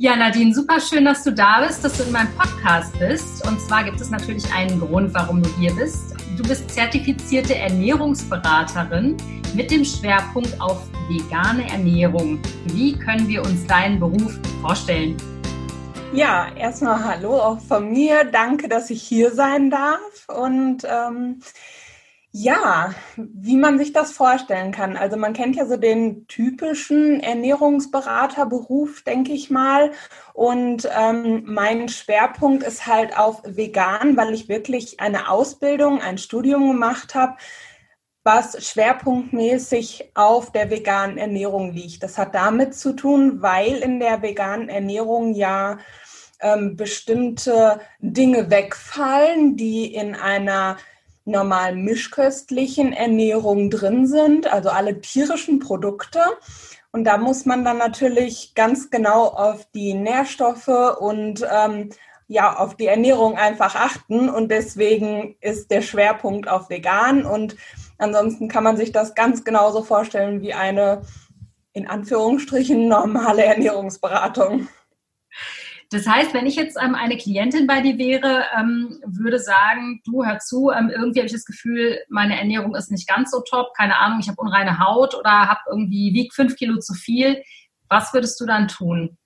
[0.00, 3.44] Ja, Nadine, super schön, dass du da bist, dass du in meinem Podcast bist.
[3.48, 6.14] Und zwar gibt es natürlich einen Grund, warum du hier bist.
[6.36, 9.16] Du bist zertifizierte Ernährungsberaterin
[9.54, 12.38] mit dem Schwerpunkt auf vegane Ernährung.
[12.66, 15.16] Wie können wir uns deinen Beruf vorstellen?
[16.12, 18.22] Ja, erstmal hallo auch von mir.
[18.22, 20.28] Danke, dass ich hier sein darf.
[20.28, 21.40] Und ähm,
[22.30, 24.96] ja, wie man sich das vorstellen kann.
[24.96, 29.92] Also man kennt ja so den typischen Ernährungsberaterberuf, denke ich mal.
[30.34, 36.68] Und ähm, mein Schwerpunkt ist halt auf vegan, weil ich wirklich eine Ausbildung, ein Studium
[36.68, 37.36] gemacht habe,
[38.24, 42.02] was schwerpunktmäßig auf der veganen Ernährung liegt.
[42.02, 45.78] Das hat damit zu tun, weil in der veganen Ernährung ja
[46.40, 50.76] ähm, bestimmte Dinge wegfallen, die in einer
[51.28, 56.20] normal mischköstlichen Ernährung drin sind, also alle tierischen Produkte.
[56.90, 61.90] Und da muss man dann natürlich ganz genau auf die Nährstoffe und ähm,
[62.26, 64.28] ja, auf die Ernährung einfach achten.
[64.28, 67.24] Und deswegen ist der Schwerpunkt auf vegan.
[67.24, 67.56] Und
[67.98, 71.02] ansonsten kann man sich das ganz genauso vorstellen wie eine
[71.72, 74.68] in Anführungsstrichen normale Ernährungsberatung.
[75.90, 80.24] Das heißt, wenn ich jetzt ähm, eine Klientin bei dir wäre, ähm, würde sagen, du
[80.24, 83.72] hör zu, ähm, irgendwie habe ich das Gefühl, meine Ernährung ist nicht ganz so top,
[83.74, 87.42] keine Ahnung, ich habe unreine Haut oder habe irgendwie wiegt fünf Kilo zu viel.
[87.88, 89.16] Was würdest du dann tun?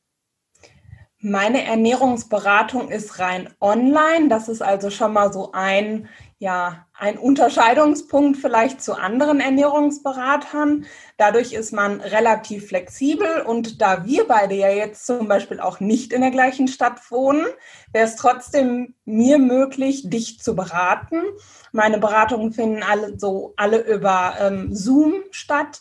[1.18, 4.28] Meine Ernährungsberatung ist rein online.
[4.28, 6.08] Das ist also schon mal so ein
[6.42, 10.86] ja, ein Unterscheidungspunkt vielleicht zu anderen Ernährungsberatern.
[11.16, 16.12] Dadurch ist man relativ flexibel und da wir beide ja jetzt zum Beispiel auch nicht
[16.12, 17.46] in der gleichen Stadt wohnen,
[17.92, 21.22] wäre es trotzdem mir möglich, dich zu beraten.
[21.70, 25.80] Meine Beratungen finden alle so alle über ähm, Zoom statt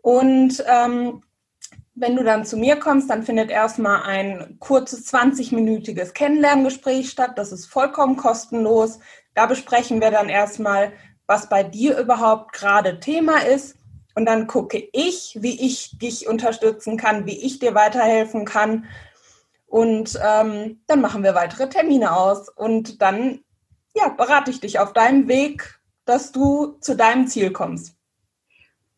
[0.00, 1.22] und ähm,
[1.94, 7.32] wenn du dann zu mir kommst, dann findet erstmal ein kurzes 20-minütiges Kennenlerngespräch statt.
[7.36, 8.98] Das ist vollkommen kostenlos.
[9.34, 10.92] Da besprechen wir dann erstmal,
[11.26, 13.78] was bei dir überhaupt gerade Thema ist.
[14.14, 18.86] Und dann gucke ich, wie ich dich unterstützen kann, wie ich dir weiterhelfen kann.
[19.66, 22.50] Und ähm, dann machen wir weitere Termine aus.
[22.50, 23.40] Und dann
[23.94, 27.96] ja, berate ich dich auf deinem Weg, dass du zu deinem Ziel kommst.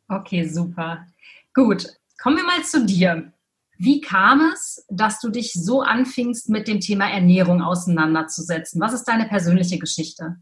[0.08, 1.06] Okay, super.
[1.54, 1.87] Gut,
[2.20, 3.32] kommen wir mal zu dir.
[3.78, 8.80] Wie kam es, dass du dich so anfingst, mit dem Thema Ernährung auseinanderzusetzen?
[8.80, 10.36] Was ist deine persönliche Geschichte?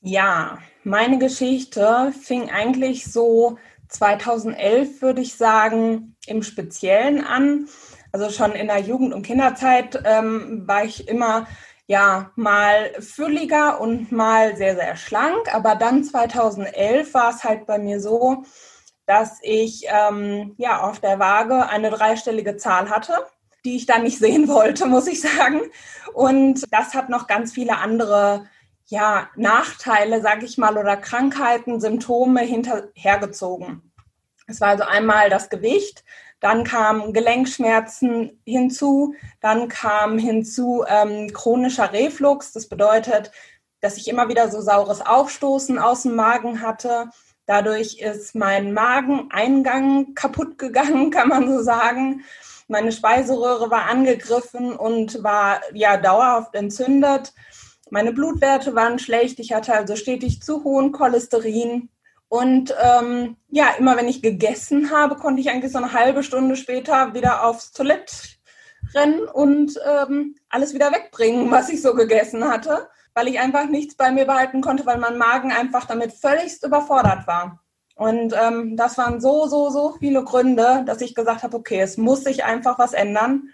[0.00, 3.58] Ja, meine Geschichte fing eigentlich so
[3.88, 7.68] 2011, würde ich sagen, im Speziellen an.
[8.12, 11.46] Also schon in der Jugend- und Kinderzeit ähm, war ich immer
[11.86, 15.54] ja mal fülliger und mal sehr, sehr schlank.
[15.54, 18.44] Aber dann 2011 war es halt bei mir so,
[19.06, 23.14] dass ich ähm, ja auf der Waage eine dreistellige Zahl hatte,
[23.64, 25.60] die ich dann nicht sehen wollte, muss ich sagen.
[26.12, 28.46] Und das hat noch ganz viele andere
[28.88, 33.92] ja, Nachteile, sage ich mal, oder Krankheiten, Symptome hinterhergezogen.
[34.46, 36.04] Es war also einmal das Gewicht,
[36.40, 42.52] dann kamen Gelenkschmerzen hinzu, dann kam hinzu ähm, chronischer Reflux.
[42.52, 43.32] Das bedeutet,
[43.80, 47.10] dass ich immer wieder so saures Aufstoßen aus dem Magen hatte.
[47.46, 52.24] Dadurch ist mein Mageneingang kaputt gegangen, kann man so sagen.
[52.68, 57.32] Meine Speiseröhre war angegriffen und war ja dauerhaft entzündet.
[57.90, 59.38] Meine Blutwerte waren schlecht.
[59.38, 61.88] Ich hatte also stetig zu hohen Cholesterin.
[62.28, 66.56] Und ähm, ja, immer wenn ich gegessen habe, konnte ich eigentlich so eine halbe Stunde
[66.56, 68.40] später wieder aufs Toilett
[68.94, 73.94] rennen und ähm, alles wieder wegbringen, was ich so gegessen hatte weil ich einfach nichts
[73.94, 77.60] bei mir behalten konnte, weil mein Magen einfach damit völligst überfordert war.
[77.94, 81.96] Und ähm, das waren so, so, so viele Gründe, dass ich gesagt habe, okay, es
[81.96, 83.48] muss sich einfach was ändern.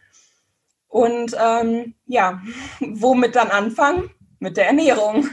[0.89, 2.43] Und ähm, ja,
[2.81, 4.11] womit dann anfangen?
[4.41, 5.29] Mit der Ernährung.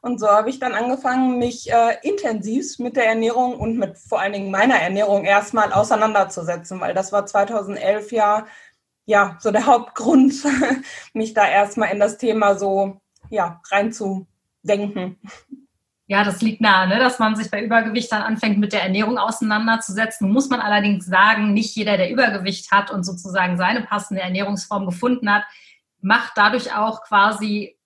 [0.00, 4.20] Und so habe ich dann angefangen, mich äh, intensiv mit der Ernährung und mit vor
[4.20, 8.46] allen Dingen meiner Ernährung erstmal auseinanderzusetzen, weil das war 2011 ja,
[9.04, 10.32] ja so der Hauptgrund,
[11.12, 12.98] mich da erstmal in das Thema so
[13.30, 15.18] ja, reinzudenken.
[16.10, 16.98] Ja, das liegt nahe, ne?
[16.98, 20.30] dass man sich bei Übergewicht dann anfängt, mit der Ernährung auseinanderzusetzen.
[20.30, 25.30] Muss man allerdings sagen, nicht jeder, der Übergewicht hat und sozusagen seine passende Ernährungsform gefunden
[25.30, 25.44] hat,
[26.00, 27.76] macht dadurch auch quasi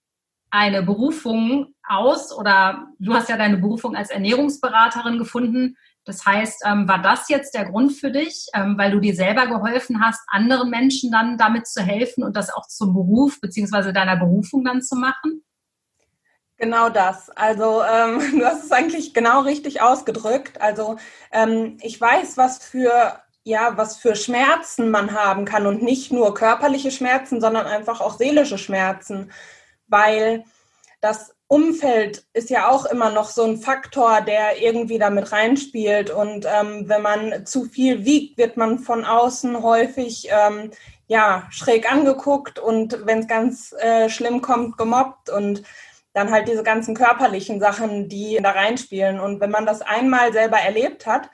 [0.50, 5.76] eine Berufung aus oder du hast ja deine Berufung als Ernährungsberaterin gefunden.
[6.04, 9.46] Das heißt, ähm, war das jetzt der Grund für dich, ähm, weil du dir selber
[9.46, 14.16] geholfen hast, anderen Menschen dann damit zu helfen und das auch zum Beruf beziehungsweise deiner
[14.16, 15.44] Berufung dann zu machen?
[16.56, 17.30] Genau das.
[17.30, 20.60] Also ähm, du hast es eigentlich genau richtig ausgedrückt.
[20.60, 20.96] Also
[21.30, 26.34] ähm, ich weiß, was für ja, was für Schmerzen man haben kann und nicht nur
[26.34, 29.32] körperliche Schmerzen, sondern einfach auch seelische Schmerzen,
[29.88, 30.44] weil
[31.00, 36.08] das Umfeld ist ja auch immer noch so ein Faktor, der irgendwie damit reinspielt.
[36.08, 40.70] Und ähm, wenn man zu viel wiegt, wird man von außen häufig ähm,
[41.08, 45.62] ja schräg angeguckt und wenn es ganz äh, schlimm kommt, gemobbt und
[46.14, 49.20] dann halt diese ganzen körperlichen Sachen, die da reinspielen.
[49.20, 51.28] Und wenn man das einmal selber erlebt hat,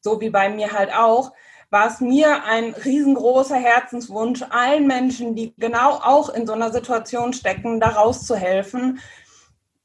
[0.00, 1.32] so wie bei mir halt auch,
[1.70, 7.32] war es mir ein riesengroßer Herzenswunsch, allen Menschen, die genau auch in so einer Situation
[7.32, 9.00] stecken, da rauszuhelfen,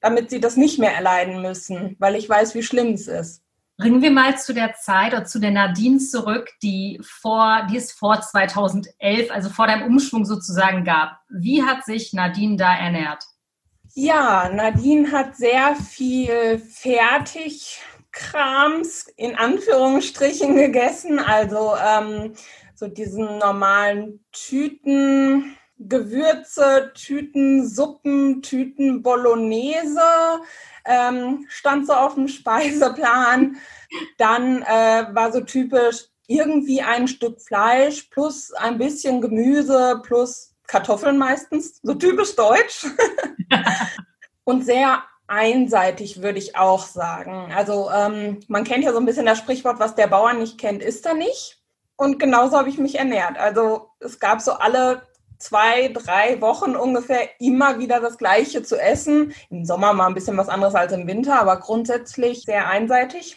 [0.02, 3.44] damit sie das nicht mehr erleiden müssen, weil ich weiß, wie schlimm es ist.
[3.78, 7.92] Bringen wir mal zu der Zeit oder zu der Nadine zurück, die vor, die es
[7.92, 11.18] vor 2011, also vor deinem Umschwung sozusagen gab.
[11.30, 13.24] Wie hat sich Nadine da ernährt?
[13.94, 17.82] Ja, Nadine hat sehr viel fertig
[18.12, 22.34] Krams in Anführungsstrichen gegessen, also ähm,
[22.76, 30.02] so diesen normalen Tüten, Gewürze, Tüten, Suppen, Tüten, Bolognese,
[30.86, 33.58] ähm, stand so auf dem Speiseplan.
[34.18, 41.18] Dann äh, war so typisch irgendwie ein Stück Fleisch plus ein bisschen Gemüse plus Kartoffeln
[41.18, 42.86] meistens, so typisch deutsch.
[44.46, 47.52] Und sehr einseitig, würde ich auch sagen.
[47.56, 50.82] Also ähm, man kennt ja so ein bisschen das Sprichwort, was der Bauer nicht kennt,
[50.82, 51.62] ist er nicht.
[51.96, 53.38] Und genauso habe ich mich ernährt.
[53.38, 55.04] Also es gab so alle
[55.42, 59.34] zwei, drei Wochen ungefähr immer wieder das Gleiche zu essen.
[59.50, 63.36] Im Sommer mal ein bisschen was anderes als im Winter, aber grundsätzlich sehr einseitig.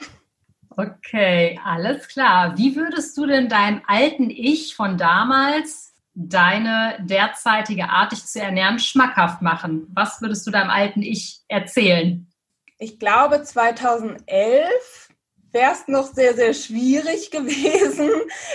[0.77, 2.59] Okay, alles klar.
[2.59, 8.79] Wie würdest du denn deinem alten Ich von damals deine derzeitige Art, dich zu ernähren,
[8.79, 9.87] schmackhaft machen?
[9.95, 12.27] Was würdest du deinem alten Ich erzählen?
[12.79, 15.04] Ich glaube, 2011
[15.55, 18.11] wäre es noch sehr, sehr schwierig gewesen,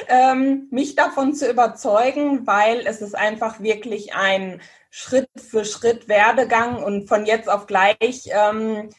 [0.07, 4.61] ähm, mich davon zu überzeugen, weil es ist einfach wirklich ein
[4.91, 8.89] Schritt für Schritt Werdegang und von jetzt auf gleich ähm,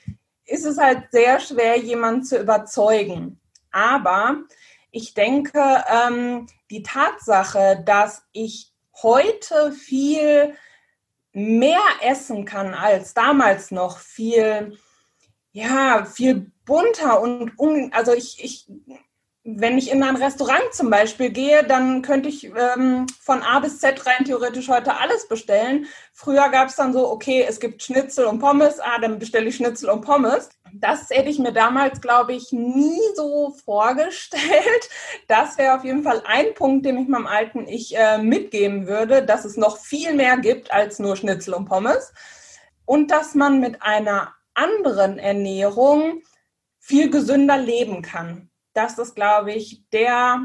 [0.46, 3.40] ist es halt sehr schwer, jemanden zu überzeugen.
[3.70, 4.38] Aber
[4.90, 10.54] ich denke, ähm, die Tatsache, dass ich heute viel
[11.32, 14.76] mehr essen kann als damals noch, viel,
[15.52, 18.66] ja, viel bunter und, un, also ich, ich
[19.42, 23.78] wenn ich in ein Restaurant zum Beispiel gehe, dann könnte ich ähm, von A bis
[23.78, 25.86] Z rein theoretisch heute alles bestellen.
[26.12, 29.56] Früher gab es dann so, okay, es gibt Schnitzel und Pommes, ah, dann bestelle ich
[29.56, 30.50] Schnitzel und Pommes.
[30.74, 34.88] Das hätte ich mir damals, glaube ich, nie so vorgestellt.
[35.26, 39.24] Das wäre auf jeden Fall ein Punkt, den ich meinem alten Ich äh, mitgeben würde,
[39.24, 42.12] dass es noch viel mehr gibt als nur Schnitzel und Pommes.
[42.84, 46.22] Und dass man mit einer anderen Ernährung
[46.78, 50.42] viel gesünder leben kann das ist, glaube ich, der,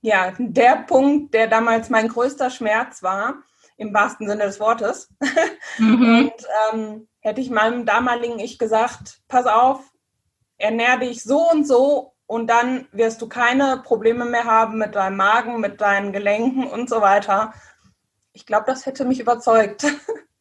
[0.00, 3.36] ja, der Punkt, der damals mein größter Schmerz war,
[3.76, 5.12] im wahrsten Sinne des Wortes.
[5.76, 6.30] Mhm.
[6.30, 6.32] Und
[6.72, 9.80] ähm, hätte ich meinem damaligen Ich gesagt, pass auf,
[10.56, 15.16] ernähr dich so und so und dann wirst du keine Probleme mehr haben mit deinem
[15.16, 17.52] Magen, mit deinen Gelenken und so weiter.
[18.32, 19.84] Ich glaube, das hätte mich überzeugt.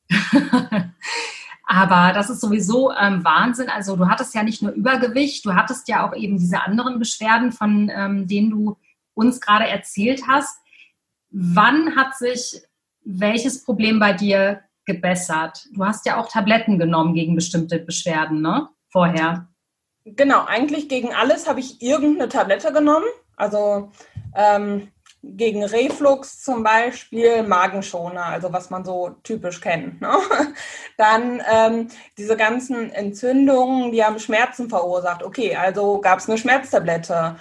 [1.66, 3.70] Aber das ist sowieso ähm, Wahnsinn.
[3.70, 7.52] Also du hattest ja nicht nur Übergewicht, du hattest ja auch eben diese anderen Beschwerden,
[7.52, 8.78] von ähm, denen du
[9.14, 10.60] uns gerade erzählt hast.
[11.30, 12.62] Wann hat sich
[13.06, 15.68] welches Problem bei dir gebessert?
[15.74, 18.70] Du hast ja auch Tabletten genommen gegen bestimmte Beschwerden, ne?
[18.90, 19.48] Vorher.
[20.06, 23.06] Genau, eigentlich gegen alles habe ich irgendeine Tablette genommen.
[23.38, 23.92] Also
[24.36, 24.92] ähm,
[25.24, 30.02] gegen Reflux zum Beispiel Magenschoner, also was man so typisch kennt.
[30.02, 30.12] Ne?
[30.98, 31.88] Dann ähm,
[32.18, 35.24] diese ganzen Entzündungen, die haben Schmerzen verursacht.
[35.24, 37.38] Okay, also gab es eine Schmerztablette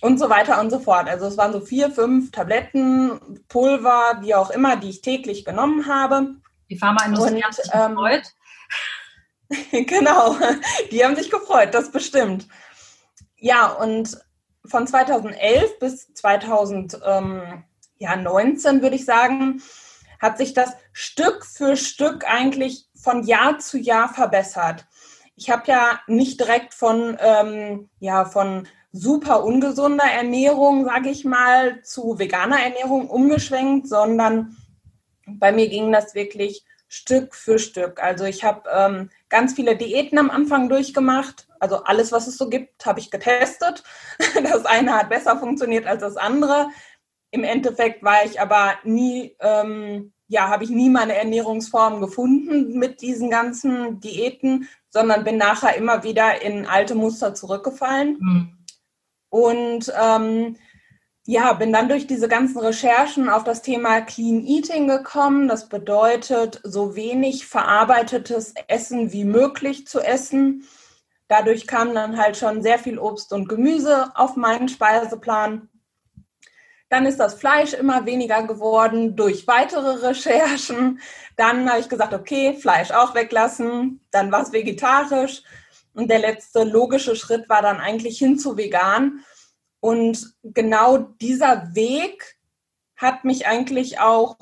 [0.00, 1.08] und so weiter und so fort.
[1.08, 5.86] Also es waren so vier, fünf Tabletten, Pulver, wie auch immer, die ich täglich genommen
[5.86, 6.34] habe.
[6.68, 8.24] Die Pharmaindustrie hat sich ähm, gefreut.
[9.86, 10.36] genau,
[10.90, 12.48] die haben sich gefreut, das bestimmt.
[13.36, 14.20] Ja, und
[14.70, 19.62] von 2011 bis 2019, würde ich sagen,
[20.20, 24.86] hat sich das Stück für Stück eigentlich von Jahr zu Jahr verbessert.
[25.34, 31.82] Ich habe ja nicht direkt von, ähm, ja, von super ungesunder Ernährung, sage ich mal,
[31.82, 34.56] zu veganer Ernährung umgeschwenkt, sondern
[35.26, 38.02] bei mir ging das wirklich Stück für Stück.
[38.02, 42.48] Also ich habe ähm, ganz viele Diäten am Anfang durchgemacht, also alles, was es so
[42.48, 43.84] gibt, habe ich getestet.
[44.42, 46.68] Das eine hat besser funktioniert als das andere.
[47.30, 53.02] Im Endeffekt war ich aber nie, ähm, ja, habe ich nie meine Ernährungsform gefunden mit
[53.02, 58.18] diesen ganzen Diäten, sondern bin nachher immer wieder in alte Muster zurückgefallen.
[58.20, 58.58] Mhm.
[59.28, 60.56] Und ähm,
[61.30, 65.46] ja, bin dann durch diese ganzen Recherchen auf das Thema Clean Eating gekommen.
[65.46, 70.64] Das bedeutet, so wenig verarbeitetes Essen wie möglich zu essen.
[71.28, 75.68] Dadurch kam dann halt schon sehr viel Obst und Gemüse auf meinen Speiseplan.
[76.88, 80.98] Dann ist das Fleisch immer weniger geworden durch weitere Recherchen.
[81.36, 84.00] Dann habe ich gesagt, okay, Fleisch auch weglassen.
[84.10, 85.44] Dann war es vegetarisch.
[85.94, 89.24] Und der letzte logische Schritt war dann eigentlich hin zu vegan.
[89.80, 92.38] Und genau dieser Weg
[92.96, 94.36] hat mich eigentlich auch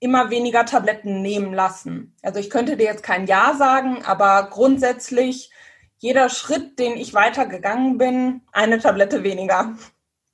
[0.00, 2.16] immer weniger Tabletten nehmen lassen.
[2.22, 5.50] Also ich könnte dir jetzt kein Ja sagen, aber grundsätzlich
[5.98, 9.74] jeder Schritt, den ich weitergegangen bin, eine Tablette weniger.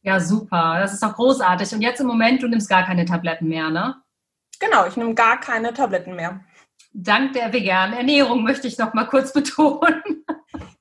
[0.03, 0.79] Ja, super.
[0.79, 1.73] Das ist doch großartig.
[1.73, 3.97] Und jetzt im Moment, du nimmst gar keine Tabletten mehr, ne?
[4.61, 6.41] Genau, ich nehme gar keine Tabletten mehr.
[6.93, 10.25] Dank der veganen Ernährung möchte ich noch mal kurz betonen.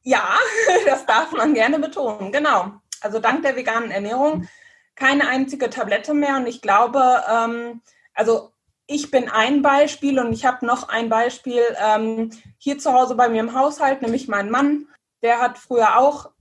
[0.04, 0.38] Ja,
[0.86, 2.32] das darf man gerne betonen.
[2.32, 2.74] Genau.
[3.06, 4.48] Also dank der veganen Ernährung
[4.96, 6.38] keine einzige Tablette mehr.
[6.38, 7.82] Und ich glaube, ähm,
[8.14, 8.52] also
[8.88, 13.30] ich bin ein Beispiel und ich habe noch ein Beispiel ähm, hier zu Hause bei
[13.30, 14.88] mir im Haushalt, nämlich mein Mann.
[15.22, 16.32] Der hat früher auch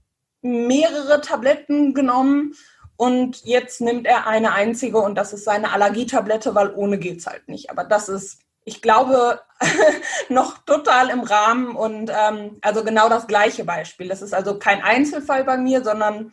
[0.41, 2.53] mehrere Tabletten genommen
[2.97, 7.27] und jetzt nimmt er eine einzige und das ist seine Allergietablette, weil ohne geht es
[7.27, 7.71] halt nicht.
[7.71, 9.41] Aber das ist, ich glaube,
[10.29, 14.07] noch total im Rahmen und ähm, also genau das gleiche Beispiel.
[14.07, 16.31] Das ist also kein Einzelfall bei mir, sondern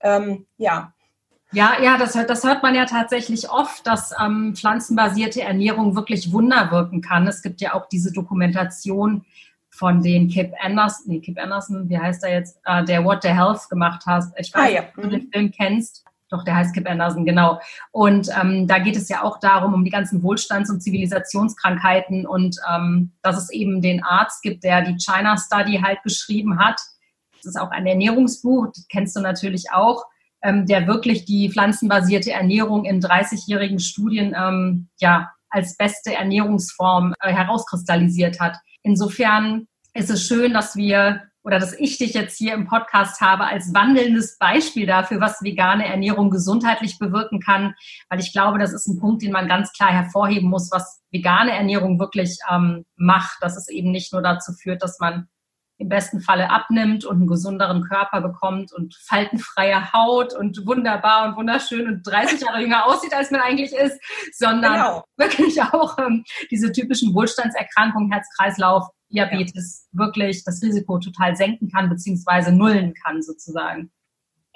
[0.00, 0.92] ähm, ja.
[1.52, 6.70] Ja, ja, das, das hört man ja tatsächlich oft, dass ähm, pflanzenbasierte Ernährung wirklich Wunder
[6.70, 7.26] wirken kann.
[7.26, 9.24] Es gibt ja auch diese Dokumentation
[9.70, 13.30] von den Kip Anderson, nee, Kip Anderson, wie heißt er jetzt, äh, der What the
[13.30, 14.32] Health gemacht hast.
[14.38, 14.80] Ich weiß ah, ja.
[14.82, 15.30] nicht, ob du den mhm.
[15.32, 16.04] Film kennst.
[16.28, 17.60] Doch, der heißt Kip Anderson, genau.
[17.90, 22.56] Und ähm, da geht es ja auch darum, um die ganzen Wohlstands- und Zivilisationskrankheiten und
[22.72, 26.80] ähm, dass es eben den Arzt gibt, der die China Study halt geschrieben hat
[27.42, 30.04] das ist auch ein Ernährungsbuch, das kennst du natürlich auch,
[30.42, 37.32] ähm, der wirklich die pflanzenbasierte Ernährung in 30-jährigen Studien ähm, ja, als beste Ernährungsform äh,
[37.32, 38.56] herauskristallisiert hat.
[38.82, 43.44] Insofern ist es schön, dass wir oder dass ich dich jetzt hier im Podcast habe
[43.44, 47.74] als wandelndes Beispiel dafür, was vegane Ernährung gesundheitlich bewirken kann,
[48.10, 51.52] weil ich glaube, das ist ein Punkt, den man ganz klar hervorheben muss, was vegane
[51.52, 55.28] Ernährung wirklich ähm, macht, dass es eben nicht nur dazu führt, dass man
[55.80, 61.36] im besten Falle abnimmt und einen gesünderen Körper bekommt und faltenfreie Haut und wunderbar und
[61.36, 63.98] wunderschön und 30 Jahre jünger aussieht, als man eigentlich ist,
[64.34, 65.04] sondern genau.
[65.16, 69.98] wirklich auch ähm, diese typischen Wohlstandserkrankungen, Herz-Kreislauf, Diabetes ja.
[69.98, 73.90] wirklich das Risiko total senken kann, beziehungsweise nullen kann sozusagen.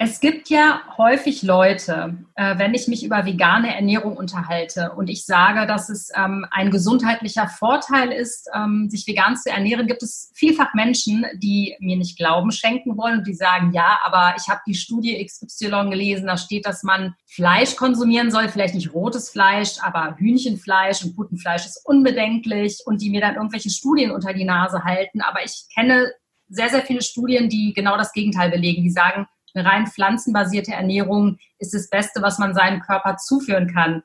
[0.04, 5.24] Es gibt ja häufig Leute, äh, wenn ich mich über vegane Ernährung unterhalte und ich
[5.24, 10.30] sage, dass es ähm, ein gesundheitlicher Vorteil ist, ähm, sich vegan zu ernähren, gibt es
[10.34, 14.60] vielfach Menschen, die mir nicht Glauben schenken wollen und die sagen, ja, aber ich habe
[14.66, 19.78] die Studie XY gelesen, da steht, dass man Fleisch konsumieren soll, vielleicht nicht rotes Fleisch,
[19.80, 24.84] aber Hühnchenfleisch und Putenfleisch ist unbedenklich und die mir dann irgendwelche Studien unter die Nase
[24.84, 25.22] halten.
[25.22, 26.12] Aber ich kenne
[26.48, 31.38] sehr, sehr viele Studien, die genau das Gegenteil belegen, die sagen, eine rein pflanzenbasierte Ernährung
[31.58, 34.02] ist das Beste, was man seinem Körper zuführen kann.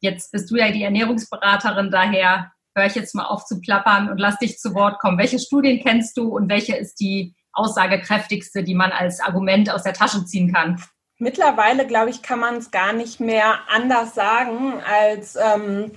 [0.00, 4.18] Jetzt bist du ja die Ernährungsberaterin, daher höre ich jetzt mal auf zu plappern und
[4.18, 5.18] lass dich zu Wort kommen.
[5.18, 9.94] Welche Studien kennst du und welche ist die aussagekräftigste, die man als Argument aus der
[9.94, 10.82] Tasche ziehen kann?
[11.18, 15.90] Mittlerweile, glaube ich, kann man es gar nicht mehr anders sagen, als ähm,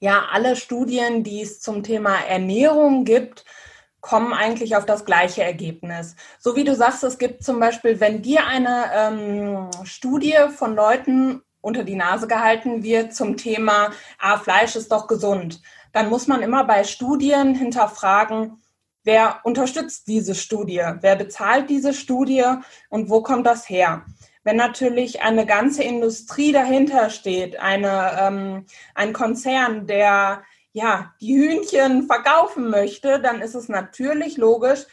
[0.00, 3.44] ja, alle Studien, die es zum Thema Ernährung gibt,
[4.06, 6.14] kommen eigentlich auf das gleiche Ergebnis.
[6.38, 11.42] So wie du sagst, es gibt zum Beispiel, wenn dir eine ähm, Studie von Leuten
[11.60, 15.60] unter die Nase gehalten wird zum Thema, ah, Fleisch ist doch gesund,
[15.92, 18.62] dann muss man immer bei Studien hinterfragen,
[19.02, 22.44] wer unterstützt diese Studie, wer bezahlt diese Studie
[22.88, 24.06] und wo kommt das her?
[24.44, 30.44] Wenn natürlich eine ganze Industrie dahinter steht, eine, ähm, ein Konzern, der
[30.76, 34.84] ja, die Hühnchen verkaufen möchte, dann ist es natürlich logisch,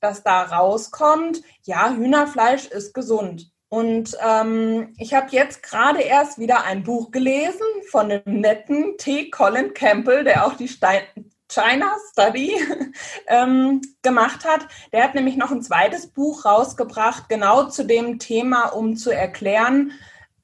[0.00, 3.48] dass da rauskommt, ja, Hühnerfleisch ist gesund.
[3.68, 9.30] Und ähm, ich habe jetzt gerade erst wieder ein Buch gelesen von dem netten T.
[9.30, 12.56] Colin Campbell, der auch die China Study
[13.28, 14.66] ähm, gemacht hat.
[14.90, 19.92] Der hat nämlich noch ein zweites Buch rausgebracht, genau zu dem Thema, um zu erklären,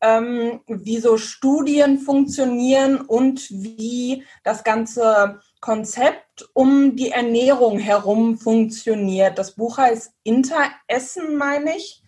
[0.05, 9.39] ähm, wie so Studien funktionieren und wie das ganze Konzept um die Ernährung herum funktioniert.
[9.39, 12.03] Das Buch heißt Interessen, meine ich.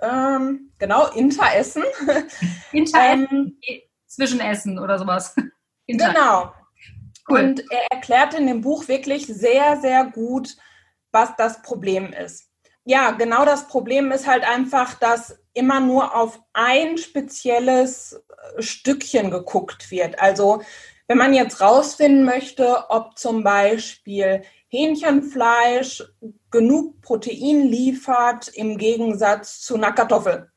[0.00, 1.84] Ähm, genau, Interessen.
[2.72, 5.34] Interessen, ähm, Zwischenessen oder sowas.
[5.86, 6.52] Inter genau.
[7.28, 7.40] Cool.
[7.40, 10.56] Und er erklärt in dem Buch wirklich sehr, sehr gut,
[11.12, 12.48] was das Problem ist.
[12.84, 18.12] Ja, genau das Problem ist halt einfach, dass immer nur auf ein spezielles
[18.56, 20.20] äh, Stückchen geguckt wird.
[20.20, 20.62] Also
[21.08, 26.04] wenn man jetzt rausfinden möchte, ob zum Beispiel Hähnchenfleisch
[26.50, 30.50] genug Protein liefert im Gegensatz zu einer Kartoffel.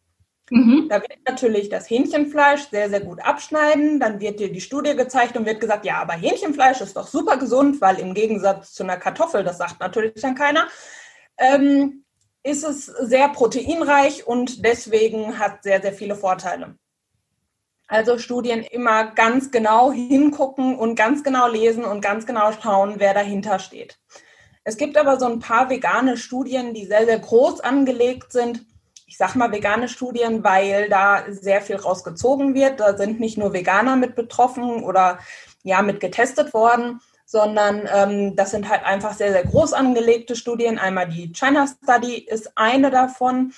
[0.50, 0.88] Mhm.
[0.90, 4.02] Da wird natürlich das Hähnchenfleisch sehr, sehr gut abschneiden.
[4.02, 7.38] Dann wird dir die Studie gezeigt und wird gesagt, ja, aber Hähnchenfleisch ist doch super
[7.38, 10.68] gesund, weil im Gegensatz zu einer Kartoffel, das sagt natürlich dann keiner,
[11.38, 12.04] ähm,
[12.44, 16.76] ist es sehr proteinreich und deswegen hat sehr, sehr viele Vorteile.
[17.88, 23.14] Also Studien immer ganz genau hingucken und ganz genau lesen und ganz genau schauen, wer
[23.14, 24.00] dahinter steht.
[24.64, 28.66] Es gibt aber so ein paar vegane Studien, die sehr, sehr groß angelegt sind.
[29.08, 32.80] Ich sage mal vegane Studien, weil da sehr viel rausgezogen wird.
[32.80, 35.20] Da sind nicht nur Veganer mit betroffen oder
[35.64, 40.78] ja mit getestet worden, sondern ähm, das sind halt einfach sehr, sehr groß angelegte Studien.
[40.78, 43.54] Einmal die China Study ist eine davon.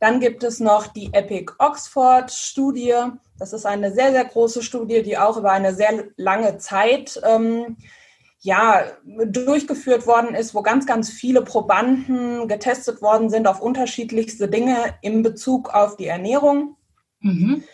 [0.00, 2.94] Dann gibt es noch die Epic Oxford Studie.
[3.38, 7.78] Das ist eine sehr, sehr große Studie, die auch über eine sehr lange Zeit ähm,
[8.40, 14.94] ja, durchgeführt worden ist, wo ganz, ganz viele Probanden getestet worden sind auf unterschiedlichste Dinge
[15.00, 16.76] in Bezug auf die Ernährung.
[17.20, 17.64] Mhm.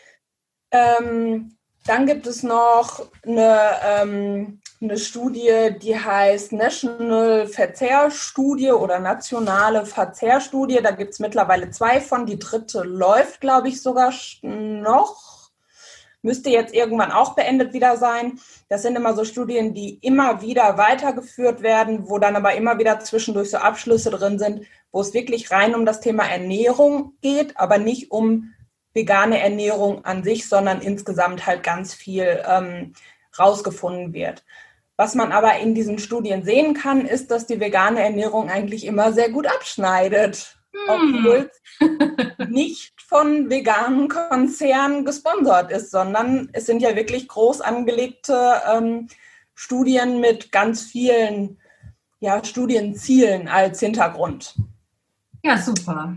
[0.70, 9.86] Ähm, dann gibt es noch eine, ähm, eine Studie, die heißt National Verzehrstudie oder nationale
[9.86, 10.80] Verzehrstudie.
[10.82, 12.26] Da gibt es mittlerweile zwei von.
[12.26, 14.12] Die dritte läuft, glaube ich, sogar
[14.42, 15.50] noch.
[16.22, 18.40] Müsste jetzt irgendwann auch beendet wieder sein.
[18.68, 23.00] Das sind immer so Studien, die immer wieder weitergeführt werden, wo dann aber immer wieder
[23.00, 27.78] zwischendurch so Abschlüsse drin sind, wo es wirklich rein um das Thema Ernährung geht, aber
[27.78, 28.52] nicht um
[28.94, 32.92] vegane Ernährung an sich, sondern insgesamt halt ganz viel ähm,
[33.38, 34.44] rausgefunden wird.
[35.02, 39.12] Was man aber in diesen Studien sehen kann, ist, dass die vegane Ernährung eigentlich immer
[39.12, 40.80] sehr gut abschneidet, hm.
[40.86, 48.62] obwohl es nicht von veganen Konzernen gesponsert ist, sondern es sind ja wirklich groß angelegte
[48.72, 49.08] ähm,
[49.56, 51.58] Studien mit ganz vielen
[52.20, 54.54] ja, Studienzielen als Hintergrund.
[55.42, 56.16] Ja, super.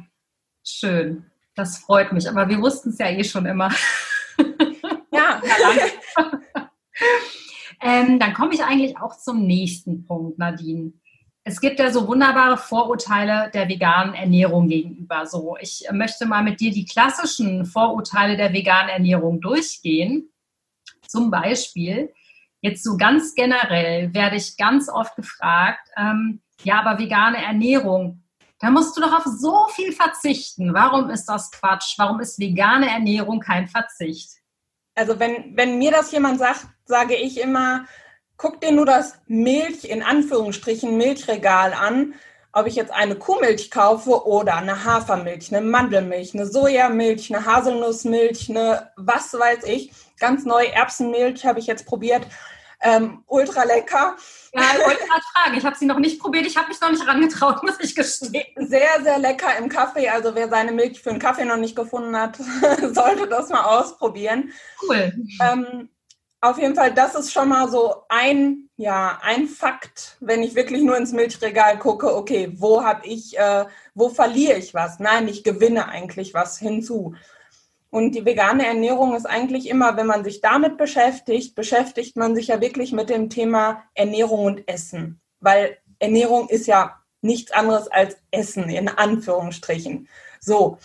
[0.64, 1.26] Schön.
[1.56, 3.72] Das freut mich, aber wir wussten es ja eh schon immer.
[5.12, 5.42] Ja,
[7.86, 10.94] ähm, dann komme ich eigentlich auch zum nächsten Punkt, Nadine.
[11.44, 15.28] Es gibt ja so wunderbare Vorurteile der veganen Ernährung gegenüber.
[15.28, 20.32] So, ich möchte mal mit dir die klassischen Vorurteile der veganen Ernährung durchgehen.
[21.08, 22.12] Zum Beispiel,
[22.62, 28.24] jetzt so ganz generell werde ich ganz oft gefragt, ähm, ja, aber vegane Ernährung,
[28.60, 30.74] da musst du doch auf so viel verzichten.
[30.74, 32.00] Warum ist das Quatsch?
[32.00, 34.32] Warum ist vegane Ernährung kein Verzicht?
[34.96, 37.86] Also wenn, wenn mir das jemand sagt, sage ich immer,
[38.38, 42.16] guck dir nur das Milch, in Anführungsstrichen, Milchregal an,
[42.54, 48.50] ob ich jetzt eine Kuhmilch kaufe oder eine Hafermilch, eine Mandelmilch, eine Sojamilch, eine Haselnussmilch,
[48.50, 52.26] eine was weiß ich, ganz neu Erbsenmilch habe ich jetzt probiert.
[52.82, 54.16] Ähm, ultra lecker.
[54.56, 55.58] Ja, ich wollte gerade fragen.
[55.58, 56.46] Ich habe sie noch nicht probiert.
[56.46, 58.46] Ich habe mich noch nicht rangetraut, muss ich gestehen.
[58.56, 60.10] Sehr, sehr lecker im Kaffee.
[60.10, 62.38] Also wer seine Milch für einen Kaffee noch nicht gefunden hat,
[62.94, 64.52] sollte das mal ausprobieren.
[64.88, 65.14] Cool.
[65.42, 65.90] Ähm,
[66.42, 70.84] auf jeden Fall, das ist schon mal so ein, ja, ein Fakt, wenn ich wirklich
[70.84, 73.66] nur ins Milchregal gucke, okay, wo habe ich, äh,
[73.96, 75.00] wo verliere ich was?
[75.00, 77.16] Nein, ich gewinne eigentlich was hinzu.
[77.96, 82.48] Und die vegane Ernährung ist eigentlich immer, wenn man sich damit beschäftigt, beschäftigt man sich
[82.48, 85.22] ja wirklich mit dem Thema Ernährung und Essen.
[85.40, 90.10] Weil Ernährung ist ja nichts anderes als Essen, in Anführungsstrichen.
[90.42, 90.78] So.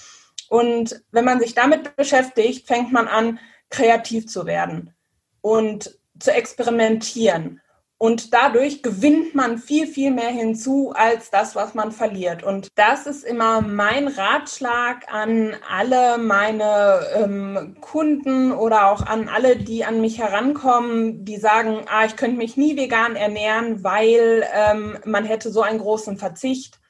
[0.50, 4.94] Und wenn man sich damit beschäftigt, fängt man an, kreativ zu werden
[5.40, 7.60] und zu experimentieren.
[8.02, 12.42] Und dadurch gewinnt man viel, viel mehr hinzu als das, was man verliert.
[12.42, 19.56] Und das ist immer mein Ratschlag an alle meine ähm, Kunden oder auch an alle,
[19.56, 24.96] die an mich herankommen, die sagen, ah, ich könnte mich nie vegan ernähren, weil ähm,
[25.04, 26.80] man hätte so einen großen Verzicht.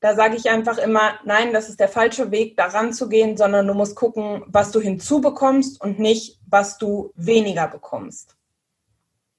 [0.00, 3.68] Da sage ich einfach immer, nein, das ist der falsche Weg, daran zu gehen, sondern
[3.68, 8.34] du musst gucken, was du hinzubekommst und nicht, was du weniger bekommst.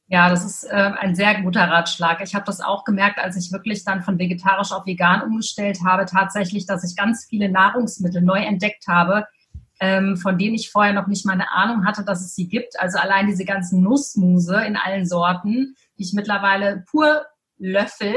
[0.08, 2.22] Ja, das ist äh, ein sehr guter Ratschlag.
[2.22, 6.06] Ich habe das auch gemerkt, als ich wirklich dann von vegetarisch auf vegan umgestellt habe,
[6.06, 9.26] tatsächlich, dass ich ganz viele Nahrungsmittel neu entdeckt habe,
[9.80, 12.80] ähm, von denen ich vorher noch nicht mal eine Ahnung hatte, dass es sie gibt.
[12.80, 17.26] Also allein diese ganzen Nussmuse in allen Sorten, die ich mittlerweile pur
[17.58, 18.16] löffel.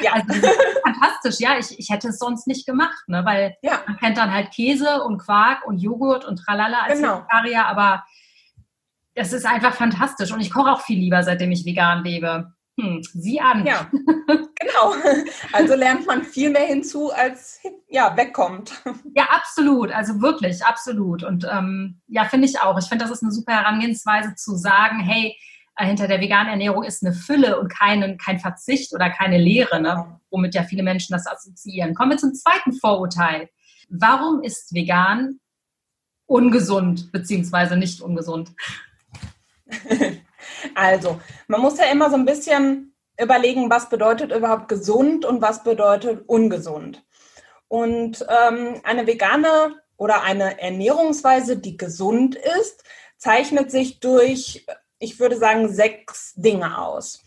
[0.00, 0.14] Ja.
[0.14, 0.26] Also
[0.82, 3.24] fantastisch, ja, ich, ich hätte es sonst nicht gemacht, ne?
[3.24, 3.80] weil ja.
[3.86, 7.18] man kennt dann halt Käse und Quark und Joghurt und Tralala als genau.
[7.18, 8.04] Vegetarier, aber
[9.16, 12.52] das ist einfach fantastisch und ich koche auch viel lieber, seitdem ich vegan lebe.
[12.78, 13.64] Hm, sieh an.
[13.64, 13.90] Ja,
[14.26, 14.94] genau.
[15.52, 18.72] Also lernt man viel mehr hinzu, als ja, wegkommt.
[19.14, 19.90] Ja, absolut.
[19.90, 21.24] Also wirklich, absolut.
[21.24, 22.78] Und ähm, ja, finde ich auch.
[22.78, 25.34] Ich finde, das ist eine super Herangehensweise zu sagen, hey,
[25.76, 29.80] äh, hinter der veganen Ernährung ist eine Fülle und kein, kein Verzicht oder keine Lehre,
[29.80, 30.20] ne?
[30.30, 31.94] womit ja viele Menschen das assoziieren.
[31.94, 33.48] Kommen wir zum zweiten Vorurteil.
[33.88, 35.40] Warum ist vegan
[36.26, 38.50] ungesund beziehungsweise nicht ungesund?
[40.74, 45.64] Also, man muss ja immer so ein bisschen überlegen, was bedeutet überhaupt gesund und was
[45.64, 47.04] bedeutet ungesund.
[47.68, 52.84] Und ähm, eine vegane oder eine Ernährungsweise, die gesund ist,
[53.16, 54.66] zeichnet sich durch,
[54.98, 57.22] ich würde sagen, sechs Dinge aus.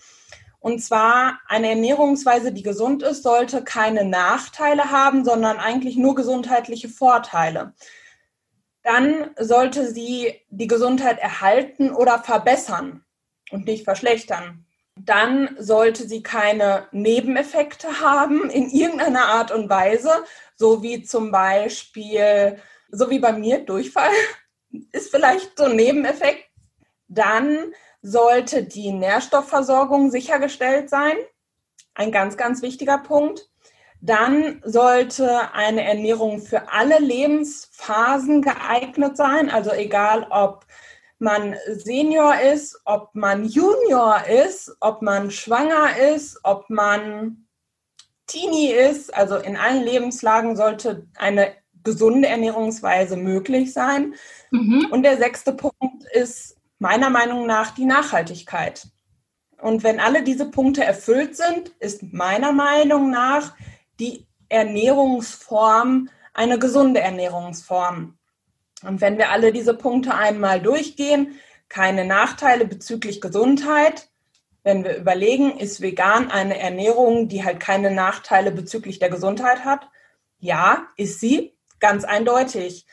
[0.60, 6.89] Und zwar eine Ernährungsweise, die gesund ist, sollte keine Nachteile haben, sondern eigentlich nur gesundheitliche
[6.89, 7.73] Vorteile.
[8.83, 13.03] Dann sollte sie die Gesundheit erhalten oder verbessern
[13.51, 14.65] und nicht verschlechtern.
[14.95, 20.11] Dann sollte sie keine Nebeneffekte haben in irgendeiner Art und Weise,
[20.55, 22.59] so wie zum Beispiel,
[22.91, 24.11] so wie bei mir, Durchfall
[24.91, 26.49] ist vielleicht so ein Nebeneffekt.
[27.07, 31.15] Dann sollte die Nährstoffversorgung sichergestellt sein.
[31.93, 33.48] Ein ganz, ganz wichtiger Punkt.
[34.01, 40.65] Dann sollte eine Ernährung für alle Lebensphasen geeignet sein, also egal ob
[41.19, 47.45] man Senior ist, ob man Junior ist, ob man schwanger ist, ob man
[48.27, 49.13] Teenie ist.
[49.13, 51.51] Also in allen Lebenslagen sollte eine
[51.83, 54.15] gesunde Ernährungsweise möglich sein.
[54.51, 54.88] Mhm.
[54.91, 58.88] Und der sechste Punkt ist meiner Meinung nach die Nachhaltigkeit.
[59.62, 63.53] Und wenn alle diese Punkte erfüllt sind, ist meiner Meinung nach
[63.99, 68.17] die Ernährungsform eine gesunde Ernährungsform.
[68.83, 74.09] Und wenn wir alle diese Punkte einmal durchgehen, keine Nachteile bezüglich Gesundheit,
[74.63, 79.88] wenn wir überlegen, ist vegan eine Ernährung, die halt keine Nachteile bezüglich der Gesundheit hat?
[80.39, 82.85] Ja, ist sie, ganz eindeutig.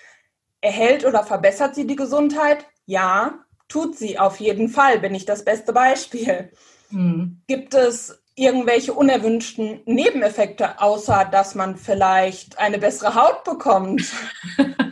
[0.61, 2.67] Erhält oder verbessert sie die Gesundheit?
[2.87, 6.53] Ja, tut sie auf jeden Fall, bin ich das beste Beispiel.
[6.91, 7.43] Mhm.
[7.47, 14.13] Gibt es irgendwelche unerwünschten Nebeneffekte, außer dass man vielleicht eine bessere Haut bekommt?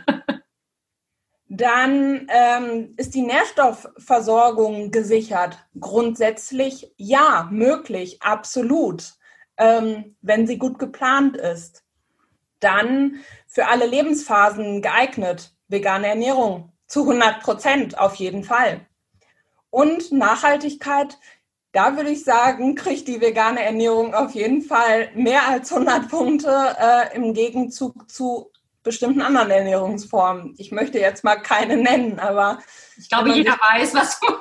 [1.47, 5.57] Dann ähm, ist die Nährstoffversorgung gesichert.
[5.79, 9.13] Grundsätzlich ja, möglich, absolut,
[9.57, 11.85] ähm, wenn sie gut geplant ist.
[12.59, 15.53] Dann für alle Lebensphasen geeignet.
[15.67, 18.81] Vegane Ernährung zu 100 Prozent auf jeden Fall.
[19.69, 21.17] Und Nachhaltigkeit,
[21.75, 26.49] da würde ich sagen, kriegt die vegane Ernährung auf jeden Fall mehr als 100 Punkte
[26.49, 28.49] äh, im Gegenzug zu
[28.81, 30.55] bestimmten anderen Ernährungsformen.
[30.57, 32.59] Ich möchte jetzt mal keine nennen, aber.
[32.97, 34.27] Ich glaube, jeder weiß, was du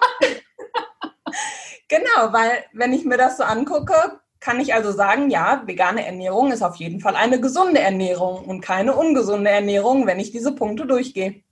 [1.88, 6.52] Genau, weil wenn ich mir das so angucke, kann ich also sagen, ja, vegane Ernährung
[6.52, 10.86] ist auf jeden Fall eine gesunde Ernährung und keine ungesunde Ernährung, wenn ich diese Punkte
[10.86, 11.42] durchgehe.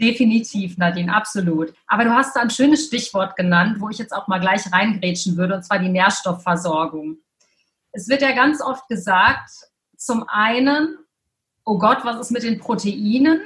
[0.00, 1.74] Definitiv, Nadine, absolut.
[1.86, 5.36] Aber du hast da ein schönes Stichwort genannt, wo ich jetzt auch mal gleich reingrätschen
[5.36, 7.18] würde, und zwar die Nährstoffversorgung.
[7.92, 9.50] Es wird ja ganz oft gesagt,
[9.96, 10.96] zum einen
[11.64, 13.42] oh Gott, was ist mit den Proteinen?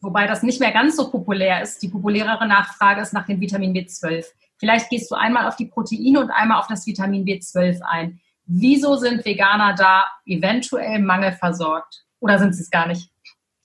[0.00, 1.82] Wobei das nicht mehr ganz so populär ist.
[1.82, 4.24] Die populärere Nachfrage ist nach dem Vitamin B12.
[4.56, 8.20] Vielleicht gehst du einmal auf die Proteine und einmal auf das Vitamin B12 ein.
[8.46, 12.04] Wieso sind Veganer da eventuell mangelversorgt?
[12.20, 13.10] Oder sind sie es gar nicht?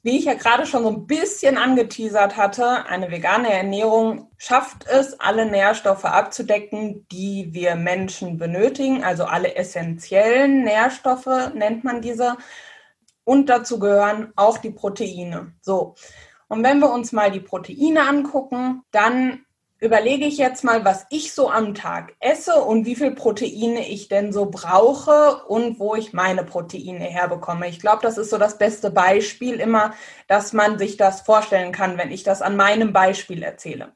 [0.05, 5.17] Wie ich ja gerade schon so ein bisschen angeteasert hatte, eine vegane Ernährung schafft es,
[5.17, 12.35] alle Nährstoffe abzudecken, die wir Menschen benötigen, also alle essentiellen Nährstoffe nennt man diese.
[13.23, 15.53] Und dazu gehören auch die Proteine.
[15.61, 15.95] So.
[16.49, 19.42] Und wenn wir uns mal die Proteine angucken, dann
[19.83, 24.07] überlege ich jetzt mal, was ich so am Tag esse und wie viel Proteine ich
[24.07, 27.67] denn so brauche und wo ich meine Proteine herbekomme.
[27.67, 29.93] Ich glaube, das ist so das beste Beispiel immer,
[30.27, 33.91] dass man sich das vorstellen kann, wenn ich das an meinem Beispiel erzähle.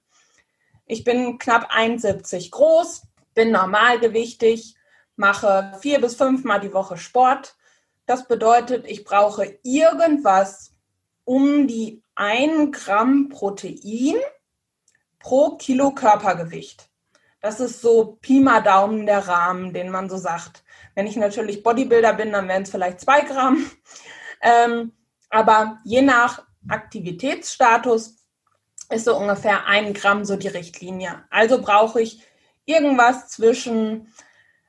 [0.87, 4.75] Ich bin knapp 1,70 groß, bin normalgewichtig,
[5.15, 7.55] mache vier bis fünfmal die Woche Sport,
[8.05, 10.73] das bedeutet, ich brauche irgendwas
[11.23, 14.17] um die 1 Gramm Protein
[15.19, 16.89] pro Kilo Körpergewicht.
[17.41, 20.63] Das ist so Pi mal Daumen der Rahmen, den man so sagt.
[20.95, 23.65] Wenn ich natürlich Bodybuilder bin, dann wären es vielleicht 2 Gramm.
[24.39, 24.91] Ähm,
[25.31, 28.17] aber je nach Aktivitätsstatus
[28.91, 31.23] ist so ungefähr 1 Gramm so die Richtlinie.
[31.31, 32.21] Also brauche ich
[32.65, 34.13] irgendwas zwischen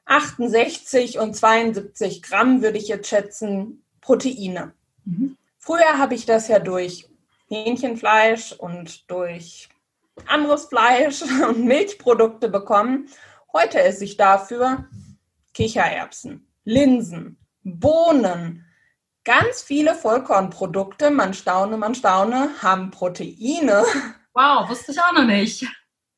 [0.07, 4.73] 68 und 72 Gramm, würde ich jetzt schätzen, Proteine.
[5.05, 5.37] Mhm.
[5.59, 7.09] Früher habe ich das ja durch
[7.49, 9.69] Hähnchenfleisch und durch
[10.27, 13.09] anderes Fleisch und Milchprodukte bekommen.
[13.53, 14.87] Heute esse ich dafür
[15.55, 18.65] Kichererbsen, Linsen, Bohnen,
[19.25, 23.85] ganz viele Vollkornprodukte, man staune, man staune, haben Proteine.
[24.35, 25.67] Wow, wusste ich auch noch nicht.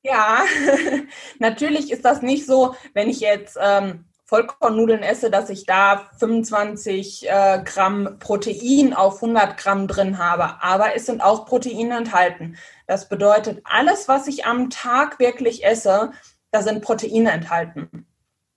[0.02, 0.42] Ja,
[1.38, 7.28] natürlich ist das nicht so, wenn ich jetzt ähm, Vollkornnudeln esse, dass ich da 25
[7.28, 10.62] äh, Gramm Protein auf 100 Gramm drin habe.
[10.62, 12.56] Aber es sind auch Proteine enthalten.
[12.86, 16.12] Das bedeutet, alles, was ich am Tag wirklich esse,
[16.52, 18.06] da sind Proteine enthalten.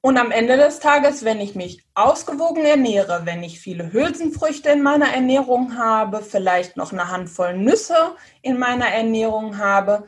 [0.02, 4.84] Und am Ende des Tages, wenn ich mich ausgewogen ernähre, wenn ich viele Hülsenfrüchte in
[4.84, 10.08] meiner Ernährung habe, vielleicht noch eine Handvoll Nüsse in meiner Ernährung habe,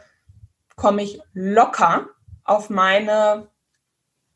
[0.75, 2.09] komme ich locker
[2.43, 3.47] auf meine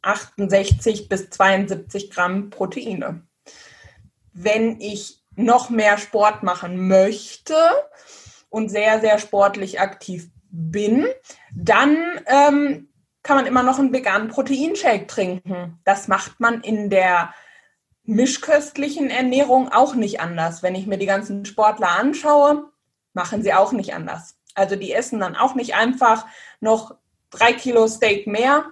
[0.02, 3.24] 68 bis 72 Gramm Proteine.
[4.34, 7.56] Wenn ich noch mehr Sport machen möchte
[8.50, 11.06] und sehr, sehr sportlich aktiv bin,
[11.54, 12.90] dann ähm,
[13.24, 15.80] kann man immer noch einen veganen Proteinshake trinken.
[15.84, 17.34] Das macht man in der
[18.04, 20.64] mischköstlichen Ernährung auch nicht anders.
[20.64, 22.72] Wenn ich mir die ganzen Sportler anschaue,
[23.14, 24.36] machen sie auch nicht anders.
[24.56, 26.26] Also die essen dann auch nicht einfach
[26.60, 26.96] noch
[27.30, 28.72] drei Kilo Steak mehr,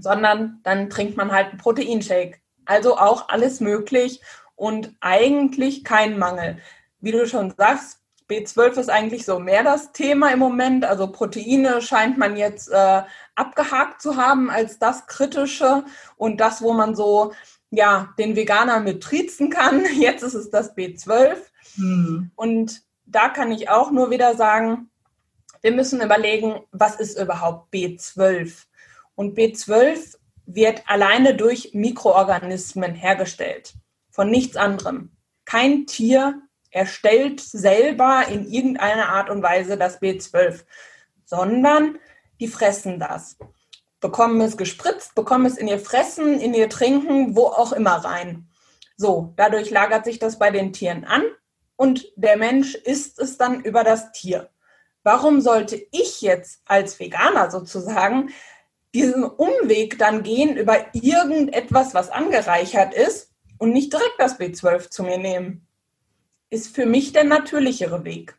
[0.00, 2.38] sondern dann trinkt man halt einen Proteinshake.
[2.64, 4.20] Also auch alles möglich
[4.56, 6.58] und eigentlich kein Mangel.
[7.00, 10.84] Wie du schon sagst, B12 ist eigentlich so mehr das Thema im Moment.
[10.84, 13.02] Also Proteine scheint man jetzt äh,
[13.34, 15.84] abgehakt zu haben als das Kritische
[16.16, 17.32] und das, wo man so
[17.70, 19.84] ja den Veganer mit triezen kann.
[19.94, 21.36] Jetzt ist es das B12.
[21.76, 22.30] Hm.
[22.34, 24.90] Und da kann ich auch nur wieder sagen,
[25.60, 28.64] wir müssen überlegen, was ist überhaupt B12?
[29.14, 33.74] Und B12 wird alleine durch Mikroorganismen hergestellt,
[34.10, 35.16] von nichts anderem.
[35.44, 40.64] Kein Tier erstellt selber in irgendeiner Art und Weise das B12,
[41.24, 41.98] sondern
[42.40, 43.36] die fressen das,
[44.00, 48.48] bekommen es gespritzt, bekommen es in ihr Fressen, in ihr Trinken, wo auch immer rein.
[48.96, 51.22] So, dadurch lagert sich das bei den Tieren an
[51.76, 54.50] und der Mensch isst es dann über das Tier.
[55.02, 58.30] Warum sollte ich jetzt als Veganer sozusagen
[58.94, 65.02] diesen Umweg dann gehen über irgendetwas, was angereichert ist und nicht direkt das B12 zu
[65.02, 65.66] mir nehmen?
[66.50, 68.36] Ist für mich der natürlichere Weg.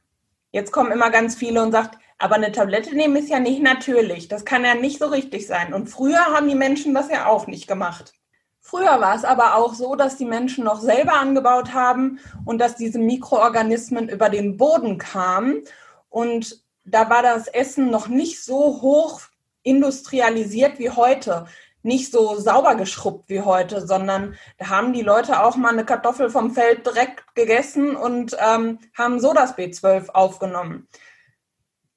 [0.52, 4.30] Jetzt kommen immer ganz viele und sagt, aber eine Tablette nehmen ist ja nicht natürlich.
[4.30, 5.74] Das kann ja nicht so richtig sein.
[5.74, 8.13] Und früher haben die Menschen das ja auch nicht gemacht.
[8.62, 12.78] Früher war es aber auch so, dass die Menschen noch selber angebaut haben und dass
[12.78, 15.63] diese Mikroorganismen über den Boden kamen.
[16.10, 19.22] Und da war das Essen noch nicht so hoch
[19.65, 21.47] industrialisiert wie heute.
[21.84, 26.30] Nicht so sauber geschrubbt wie heute, sondern da haben die Leute auch mal eine Kartoffel
[26.30, 30.88] vom Feld direkt gegessen und ähm, haben so das B12 aufgenommen.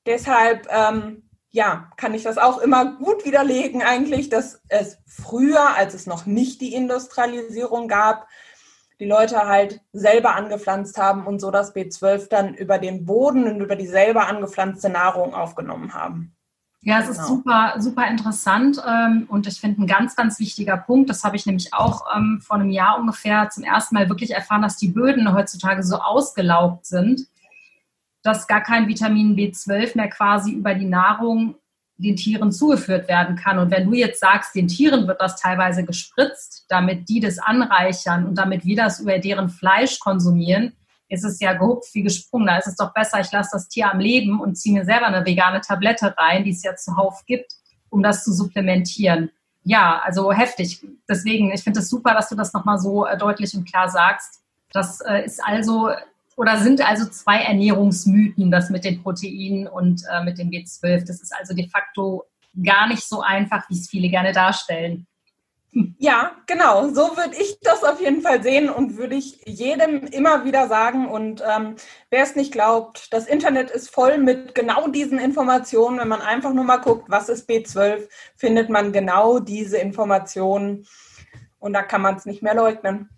[0.04, 5.94] Deshalb, ähm, ja, kann ich das auch immer gut widerlegen eigentlich, dass es früher, als
[5.94, 8.26] es noch nicht die Industrialisierung gab,
[9.00, 13.60] die Leute halt selber angepflanzt haben und so das B12 dann über den Boden und
[13.60, 16.37] über die selber angepflanzte Nahrung aufgenommen haben.
[16.88, 17.28] Ja, es ist genau.
[17.28, 21.44] super, super interessant ähm, und ich finde ein ganz, ganz wichtiger Punkt, das habe ich
[21.44, 25.34] nämlich auch ähm, vor einem Jahr ungefähr zum ersten Mal wirklich erfahren, dass die Böden
[25.34, 27.26] heutzutage so ausgelaugt sind,
[28.22, 31.56] dass gar kein Vitamin B12 mehr quasi über die Nahrung
[31.98, 33.58] den Tieren zugeführt werden kann.
[33.58, 38.24] Und wenn du jetzt sagst, den Tieren wird das teilweise gespritzt, damit die das anreichern
[38.24, 40.72] und damit wir das über deren Fleisch konsumieren,
[41.08, 42.46] ist es ja gehupft wie gesprungen.
[42.46, 45.06] Da ist es doch besser, ich lasse das Tier am Leben und ziehe mir selber
[45.06, 47.52] eine vegane Tablette rein, die es ja zuhauf gibt,
[47.90, 49.30] um das zu supplementieren.
[49.64, 50.84] Ja, also heftig.
[51.08, 53.88] Deswegen, ich finde es das super, dass du das nochmal so äh, deutlich und klar
[53.88, 54.40] sagst.
[54.72, 55.90] Das äh, ist also
[56.36, 61.04] oder sind also zwei Ernährungsmythen, das mit den Proteinen und äh, mit dem B12.
[61.04, 62.26] Das ist also de facto
[62.62, 65.06] gar nicht so einfach, wie es viele gerne darstellen.
[65.98, 66.88] Ja, genau.
[66.88, 71.08] So würde ich das auf jeden Fall sehen und würde ich jedem immer wieder sagen.
[71.08, 71.76] Und ähm,
[72.10, 75.98] wer es nicht glaubt, das Internet ist voll mit genau diesen Informationen.
[75.98, 80.86] Wenn man einfach nur mal guckt, was ist B12, findet man genau diese Informationen.
[81.58, 83.08] Und da kann man es nicht mehr leugnen.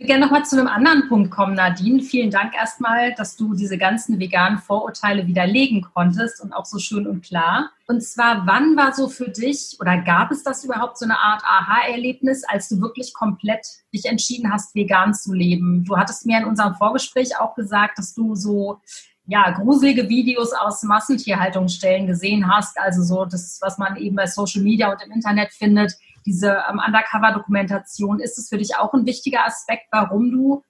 [0.00, 2.00] Ich würde gerne nochmal zu einem anderen Punkt kommen, Nadine.
[2.00, 7.06] Vielen Dank erstmal, dass du diese ganzen veganen Vorurteile widerlegen konntest und auch so schön
[7.06, 7.70] und klar.
[7.86, 11.42] Und zwar, wann war so für dich oder gab es das überhaupt so eine Art
[11.44, 15.84] Aha-Erlebnis, als du wirklich komplett dich entschieden hast, vegan zu leben?
[15.84, 18.80] Du hattest mir in unserem Vorgespräch auch gesagt, dass du so
[19.26, 24.62] ja, gruselige Videos aus Massentierhaltungsstellen gesehen hast, also so das, was man eben bei Social
[24.62, 25.92] Media und im Internet findet,
[26.26, 30.62] diese ähm, Undercover-Dokumentation, ist es für dich auch ein wichtiger Aspekt, warum du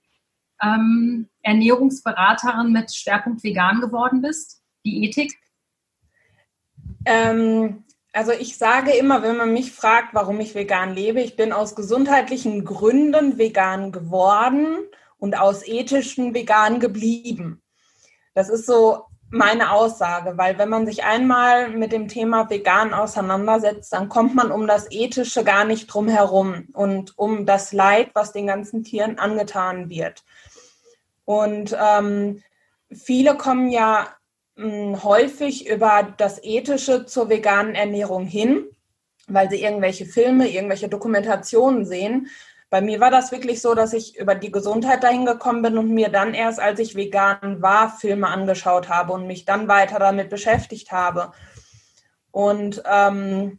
[0.62, 4.62] ähm, Ernährungsberaterin mit Schwerpunkt vegan geworden bist?
[4.84, 5.32] Die Ethik?
[7.04, 11.52] Ähm, Also ich sage immer, wenn man mich fragt, warum ich vegan lebe, ich bin
[11.52, 14.78] aus gesundheitlichen Gründen vegan geworden
[15.16, 17.62] und aus ethischen vegan geblieben.
[18.34, 23.92] Das ist so meine Aussage, weil wenn man sich einmal mit dem Thema vegan auseinandersetzt,
[23.92, 28.32] dann kommt man um das Ethische gar nicht drum herum und um das Leid, was
[28.32, 30.24] den ganzen Tieren angetan wird.
[31.24, 32.42] Und ähm,
[32.90, 34.08] viele kommen ja
[34.56, 38.66] mh, häufig über das Ethische zur veganen Ernährung hin,
[39.28, 42.26] weil sie irgendwelche Filme, irgendwelche Dokumentationen sehen.
[42.70, 45.90] Bei mir war das wirklich so, dass ich über die Gesundheit dahin gekommen bin und
[45.90, 50.30] mir dann erst, als ich vegan war, Filme angeschaut habe und mich dann weiter damit
[50.30, 51.32] beschäftigt habe.
[52.30, 53.58] Und ähm,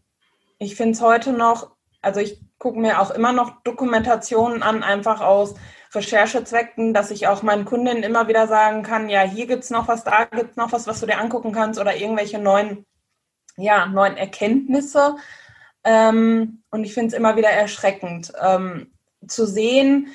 [0.59, 1.71] ich finde es heute noch,
[2.01, 5.55] also ich gucke mir auch immer noch Dokumentationen an, einfach aus
[5.93, 9.89] Recherchezwecken, dass ich auch meinen Kundinnen immer wieder sagen kann, ja, hier gibt es noch
[9.89, 12.85] was, da gibt es noch was, was du dir angucken kannst oder irgendwelche neuen,
[13.57, 15.17] ja, neuen Erkenntnisse.
[15.83, 18.31] Ähm, und ich finde es immer wieder erschreckend.
[18.41, 18.93] Ähm,
[19.27, 20.07] zu sehen,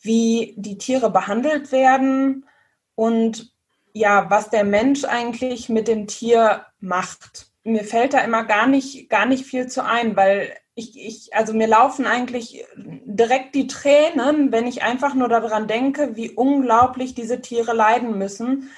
[0.00, 2.46] wie die Tiere behandelt werden
[2.94, 3.52] und
[3.92, 7.52] ja, was der Mensch eigentlich mit dem Tier macht.
[7.62, 11.54] Mir fällt da immer gar nicht, gar nicht viel zu ein, weil ich, ich, also
[11.54, 17.40] mir laufen eigentlich direkt die Tränen, wenn ich einfach nur daran denke, wie unglaublich diese
[17.40, 18.70] Tiere leiden müssen.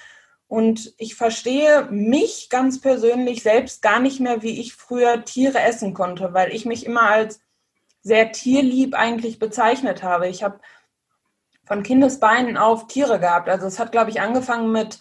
[0.47, 5.95] Und ich verstehe mich ganz persönlich selbst gar nicht mehr, wie ich früher Tiere essen
[5.95, 7.41] konnte, weil ich mich immer als
[8.07, 10.29] sehr tierlieb eigentlich bezeichnet habe.
[10.29, 10.61] Ich habe
[11.65, 13.49] von Kindesbeinen auf Tiere gehabt.
[13.49, 15.01] Also es hat, glaube ich, angefangen mit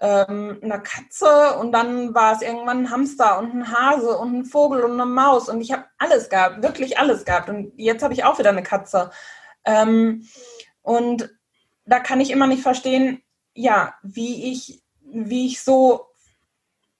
[0.00, 4.44] ähm, einer Katze und dann war es irgendwann ein Hamster und ein Hase und ein
[4.44, 7.48] Vogel und eine Maus und ich habe alles gehabt, wirklich alles gehabt.
[7.48, 9.12] Und jetzt habe ich auch wieder eine Katze.
[9.64, 10.26] Ähm,
[10.82, 11.30] und
[11.84, 13.22] da kann ich immer nicht verstehen,
[13.54, 16.08] ja, wie ich, wie ich so,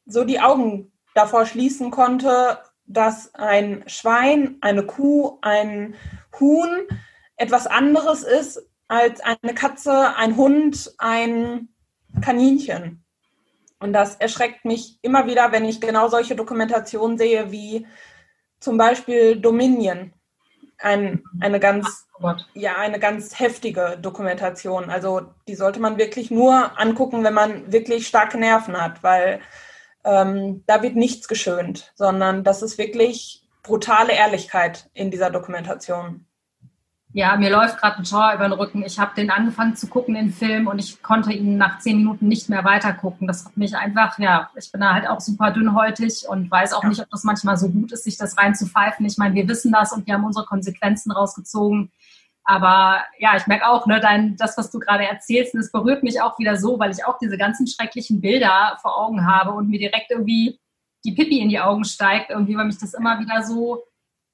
[0.07, 2.61] so die Augen davor schließen konnte,
[2.93, 5.95] dass ein Schwein, eine Kuh, ein
[6.39, 6.87] Huhn
[7.37, 11.69] etwas anderes ist als eine Katze, ein Hund, ein
[12.21, 13.05] Kaninchen.
[13.79, 17.87] Und das erschreckt mich immer wieder, wenn ich genau solche Dokumentationen sehe, wie
[18.59, 20.13] zum Beispiel Dominion.
[20.79, 24.91] Ein, eine ganz, oh ja, eine ganz heftige Dokumentation.
[24.91, 29.41] Also die sollte man wirklich nur angucken, wenn man wirklich starke Nerven hat, weil
[30.05, 36.27] ähm, da wird nichts geschönt, sondern das ist wirklich brutale Ehrlichkeit in dieser Dokumentation.
[37.13, 38.85] Ja, mir läuft gerade ein Schauer über den Rücken.
[38.85, 42.29] Ich habe den angefangen zu gucken, den Film, und ich konnte ihn nach zehn Minuten
[42.29, 43.27] nicht mehr weitergucken.
[43.27, 46.85] Das hat mich einfach, ja, ich bin da halt auch super dünnhäutig und weiß auch
[46.85, 46.89] ja.
[46.89, 49.05] nicht, ob das manchmal so gut ist, sich das reinzupfeifen.
[49.07, 51.91] Ich meine, wir wissen das und wir haben unsere Konsequenzen rausgezogen.
[52.45, 56.21] Aber ja, ich merke auch, ne, dein, das, was du gerade erzählst, das berührt mich
[56.21, 59.79] auch wieder so, weil ich auch diese ganzen schrecklichen Bilder vor Augen habe und mir
[59.79, 60.59] direkt irgendwie
[61.05, 63.85] die Pipi in die Augen steigt, irgendwie, weil mich das immer wieder so,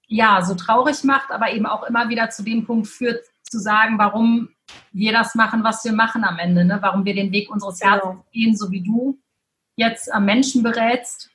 [0.06, 3.98] ja, so traurig macht, aber eben auch immer wieder zu dem Punkt führt, zu sagen,
[3.98, 4.48] warum
[4.92, 6.78] wir das machen, was wir machen am Ende, ne?
[6.80, 7.92] warum wir den Weg unseres genau.
[7.92, 9.18] Herzens gehen, so wie du
[9.76, 11.30] jetzt am Menschen berätst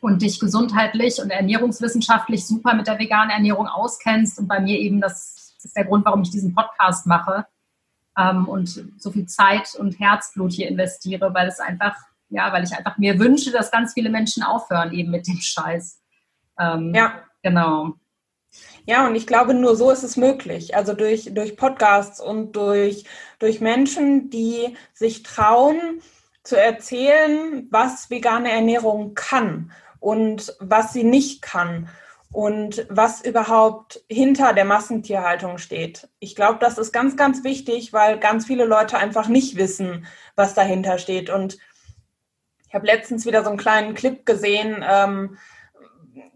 [0.00, 5.00] und dich gesundheitlich und ernährungswissenschaftlich super mit der veganen Ernährung auskennst und bei mir eben
[5.00, 5.33] das
[5.64, 7.46] das ist der Grund, warum ich diesen Podcast mache
[8.18, 11.96] ähm, und so viel Zeit und Herzblut hier investiere, weil es einfach,
[12.28, 16.02] ja, weil ich einfach mir wünsche, dass ganz viele Menschen aufhören eben mit dem Scheiß.
[16.58, 17.22] Ähm, ja.
[17.42, 17.94] Genau.
[18.86, 20.76] Ja, und ich glaube, nur so ist es möglich.
[20.76, 23.04] Also durch, durch Podcasts und durch,
[23.38, 26.00] durch Menschen, die sich trauen
[26.42, 31.88] zu erzählen, was vegane Ernährung kann und was sie nicht kann
[32.34, 36.08] und was überhaupt hinter der Massentierhaltung steht.
[36.18, 40.52] Ich glaube, das ist ganz, ganz wichtig, weil ganz viele Leute einfach nicht wissen, was
[40.52, 41.30] dahinter steht.
[41.30, 41.58] Und
[42.66, 45.38] ich habe letztens wieder so einen kleinen Clip gesehen, ähm,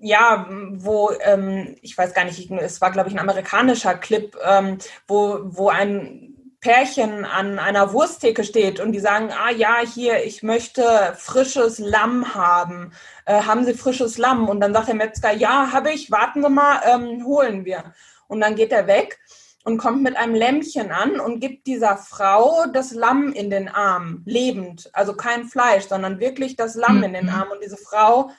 [0.01, 4.79] ja, wo, ähm, ich weiß gar nicht, es war, glaube ich, ein amerikanischer Clip, ähm,
[5.09, 10.43] wo, wo ein Pärchen an einer Wursttheke steht und die sagen, ah ja, hier, ich
[10.43, 12.93] möchte frisches Lamm haben.
[13.27, 14.49] Äh, haben Sie frisches Lamm?
[14.49, 17.95] Und dann sagt der Metzger, ja, habe ich, warten Sie mal, ähm, holen wir.
[18.27, 19.21] Und dann geht er weg
[19.65, 24.23] und kommt mit einem Lämmchen an und gibt dieser Frau das Lamm in den Arm,
[24.25, 24.91] lebend.
[24.93, 27.33] Also kein Fleisch, sondern wirklich das Lamm in den mhm.
[27.33, 27.49] Arm.
[27.53, 28.31] Und diese Frau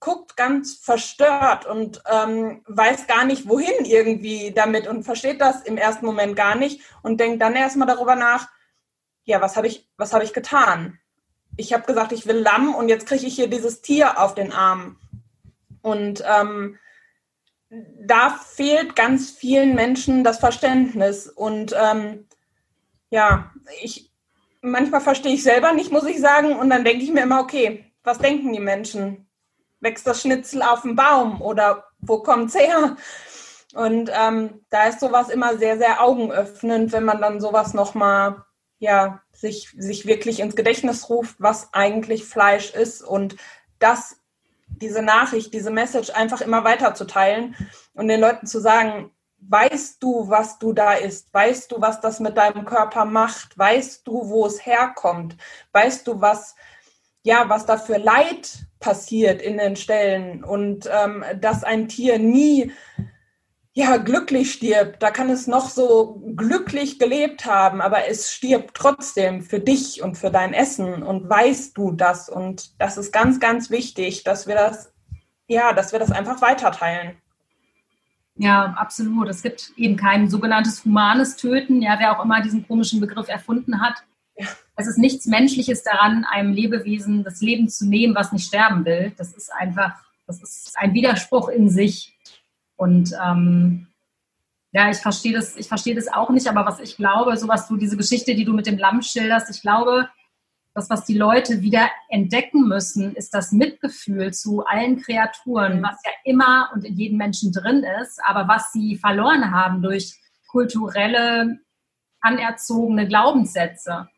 [0.00, 5.76] guckt ganz verstört und ähm, weiß gar nicht, wohin irgendwie damit und versteht das im
[5.76, 8.48] ersten Moment gar nicht und denkt dann erstmal darüber nach,
[9.24, 10.98] ja, was habe ich, was ich getan?
[11.56, 14.52] Ich habe gesagt, ich will Lamm und jetzt kriege ich hier dieses Tier auf den
[14.52, 14.98] Arm.
[15.82, 16.78] Und ähm,
[17.70, 21.28] da fehlt ganz vielen Menschen das Verständnis.
[21.28, 22.26] Und ähm,
[23.10, 24.08] ja, ich
[24.60, 26.56] manchmal verstehe ich selber nicht, muss ich sagen.
[26.56, 29.27] Und dann denke ich mir immer, okay, was denken die Menschen?
[29.80, 32.96] Wächst das Schnitzel auf dem Baum oder wo kommt es her?
[33.74, 38.42] Und ähm, da ist sowas immer sehr, sehr augenöffnend, wenn man dann sowas nochmal,
[38.78, 43.36] ja, sich, sich wirklich ins Gedächtnis ruft, was eigentlich Fleisch ist und
[43.78, 44.16] das,
[44.66, 47.54] diese Nachricht, diese Message einfach immer weiter zu teilen
[47.94, 51.32] und den Leuten zu sagen, weißt du, was du da isst?
[51.32, 53.56] Weißt du, was das mit deinem Körper macht?
[53.56, 55.36] Weißt du, wo es herkommt?
[55.72, 56.54] Weißt du, was,
[57.28, 62.72] ja, was da für Leid passiert in den Stellen und ähm, dass ein Tier nie
[63.74, 65.02] ja, glücklich stirbt.
[65.02, 70.16] Da kann es noch so glücklich gelebt haben, aber es stirbt trotzdem für dich und
[70.16, 72.30] für dein Essen und weißt du das.
[72.30, 74.90] Und das ist ganz, ganz wichtig, dass wir das,
[75.48, 77.18] ja, dass wir das einfach weiterteilen.
[78.36, 79.28] Ja, absolut.
[79.28, 83.82] Es gibt eben kein sogenanntes humanes Töten, ja, wer auch immer diesen komischen Begriff erfunden
[83.82, 84.02] hat.
[84.76, 89.12] Es ist nichts Menschliches daran, einem Lebewesen das Leben zu nehmen, was nicht sterben will.
[89.16, 89.94] Das ist einfach,
[90.26, 92.16] das ist ein Widerspruch in sich.
[92.76, 93.88] Und ähm,
[94.72, 97.66] ja, ich verstehe das, ich verstehe das auch nicht, aber was ich glaube, so was
[97.66, 100.08] du, diese Geschichte, die du mit dem Lamm schilderst, ich glaube,
[100.74, 106.12] das, was die Leute wieder entdecken müssen, ist das Mitgefühl zu allen Kreaturen, was ja
[106.24, 110.14] immer und in jedem Menschen drin ist, aber was sie verloren haben durch
[110.46, 111.58] kulturelle,
[112.20, 114.08] anerzogene Glaubenssätze,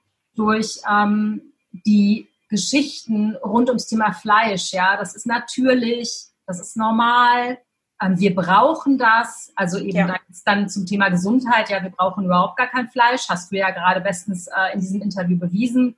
[0.41, 1.53] durch ähm,
[1.87, 4.73] die Geschichten rund ums Thema Fleisch.
[4.73, 6.11] Ja, das ist natürlich,
[6.47, 7.59] das ist normal,
[8.03, 10.17] ähm, wir brauchen das, also eben ja.
[10.47, 14.01] dann zum Thema Gesundheit, ja, wir brauchen überhaupt gar kein Fleisch, hast du ja gerade
[14.01, 15.97] bestens äh, in diesem Interview bewiesen.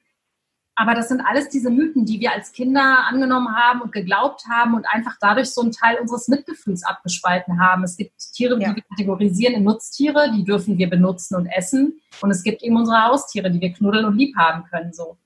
[0.75, 4.75] Aber das sind alles diese Mythen, die wir als Kinder angenommen haben und geglaubt haben
[4.75, 7.85] und einfach dadurch so einen Teil unseres Mitgefühls abgespalten haben.
[7.85, 8.71] Es gibt Tiere, ja.
[8.71, 12.01] die wir kategorisieren in Nutztiere, die dürfen wir benutzen und essen.
[12.23, 14.95] Und es gibt eben unsere Haustiere, die wir knuddeln und lieb haben können.
[14.95, 15.19] So.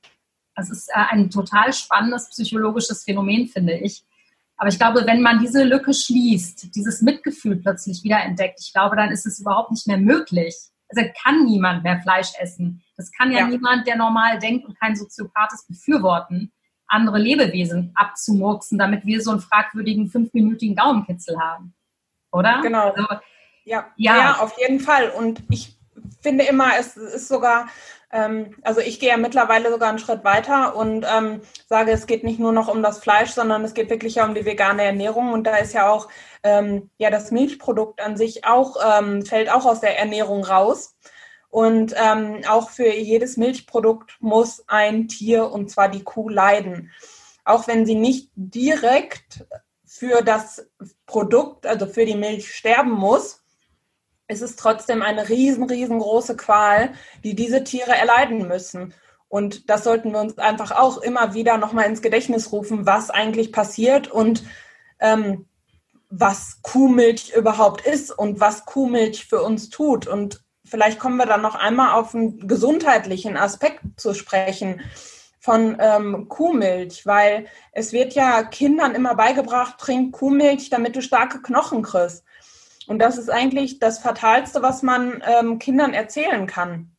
[0.57, 4.05] Das ist äh, ein total spannendes psychologisches Phänomen, finde ich.
[4.57, 8.97] Aber ich glaube, wenn man diese Lücke schließt, dieses Mitgefühl plötzlich wieder entdeckt, ich glaube,
[8.97, 10.57] dann ist es überhaupt nicht mehr möglich.
[10.88, 12.82] Also kann niemand mehr Fleisch essen.
[12.97, 13.49] Das kann ja, ja.
[13.49, 16.53] niemand, der normal denkt und kein Soziopath ist, befürworten,
[16.86, 21.74] andere Lebewesen abzumurksen, damit wir so einen fragwürdigen fünfminütigen Daumenkitzel haben.
[22.32, 22.61] Oder?
[22.62, 22.90] Genau.
[22.90, 23.07] Also,
[23.64, 23.86] ja.
[23.97, 24.16] ja.
[24.16, 25.11] ja, auf jeden Fall.
[25.11, 25.76] Und ich
[26.20, 27.66] finde immer, es ist sogar
[28.12, 32.24] ähm, also ich gehe ja mittlerweile sogar einen Schritt weiter und ähm, sage, es geht
[32.24, 35.32] nicht nur noch um das Fleisch, sondern es geht wirklich ja um die vegane Ernährung.
[35.32, 36.09] Und da ist ja auch
[36.42, 40.97] ähm, ja das Milchprodukt an sich auch ähm, fällt auch aus der Ernährung raus.
[41.51, 46.90] Und ähm, auch für jedes Milchprodukt muss ein Tier, und zwar die Kuh, leiden.
[47.44, 49.47] Auch wenn sie nicht direkt
[49.84, 50.66] für das
[51.07, 53.42] Produkt, also für die Milch sterben muss,
[54.28, 56.92] es ist trotzdem eine riesen, riesengroße Qual,
[57.22, 58.92] die diese Tiere erleiden müssen.
[59.28, 63.53] Und das sollten wir uns einfach auch immer wieder nochmal ins Gedächtnis rufen, was eigentlich
[63.53, 64.44] passiert und
[65.01, 65.47] ähm,
[66.11, 70.07] was Kuhmilch überhaupt ist und was Kuhmilch für uns tut.
[70.07, 74.80] Und vielleicht kommen wir dann noch einmal auf einen gesundheitlichen Aspekt zu sprechen
[75.40, 81.40] von ähm, Kuhmilch, weil es wird ja Kindern immer beigebracht, trink Kuhmilch, damit du starke
[81.40, 82.24] Knochen kriegst.
[82.86, 86.90] Und das ist eigentlich das Fatalste, was man ähm, Kindern erzählen kann,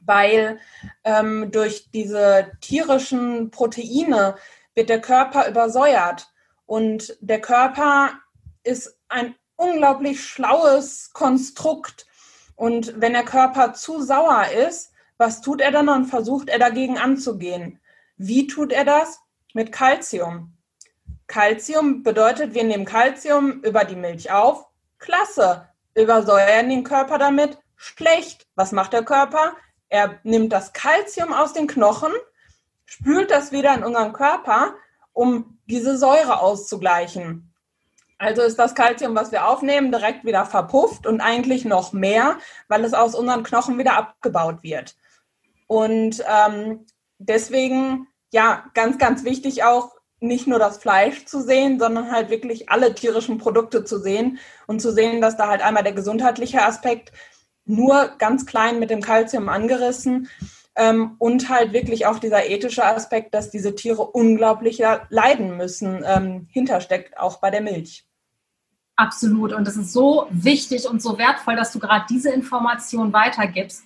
[0.00, 0.58] weil
[1.04, 4.36] ähm, durch diese tierischen Proteine
[4.74, 6.28] wird der Körper übersäuert
[6.66, 8.10] und der Körper
[8.62, 12.06] ist ein unglaublich schlaues Konstrukt.
[12.56, 16.98] Und wenn der Körper zu sauer ist, was tut er dann und versucht er dagegen
[16.98, 17.80] anzugehen?
[18.16, 19.20] Wie tut er das?
[19.54, 20.54] Mit Calcium.
[21.26, 24.66] Calcium bedeutet, wir nehmen Calcium über die Milch auf
[24.98, 25.68] Klasse.
[25.94, 27.58] Übersäuern den Körper damit?
[27.76, 28.46] Schlecht.
[28.54, 29.54] Was macht der Körper?
[29.88, 32.12] Er nimmt das Kalzium aus den Knochen,
[32.84, 34.74] spült das wieder in unseren Körper,
[35.12, 37.52] um diese Säure auszugleichen.
[38.18, 42.38] Also ist das Kalzium, was wir aufnehmen, direkt wieder verpufft und eigentlich noch mehr,
[42.68, 44.96] weil es aus unseren Knochen wieder abgebaut wird.
[45.66, 46.86] Und ähm,
[47.18, 52.70] deswegen, ja, ganz, ganz wichtig auch, nicht nur das Fleisch zu sehen, sondern halt wirklich
[52.70, 57.12] alle tierischen Produkte zu sehen und zu sehen, dass da halt einmal der gesundheitliche Aspekt
[57.66, 60.30] nur ganz klein mit dem Kalzium angerissen
[60.76, 66.46] ähm, und halt wirklich auch dieser ethische Aspekt, dass diese Tiere unglaublich leiden müssen, ähm,
[66.50, 68.04] hintersteckt, auch bei der Milch.
[68.96, 69.52] Absolut.
[69.52, 73.84] Und es ist so wichtig und so wertvoll, dass du gerade diese Information weitergibst,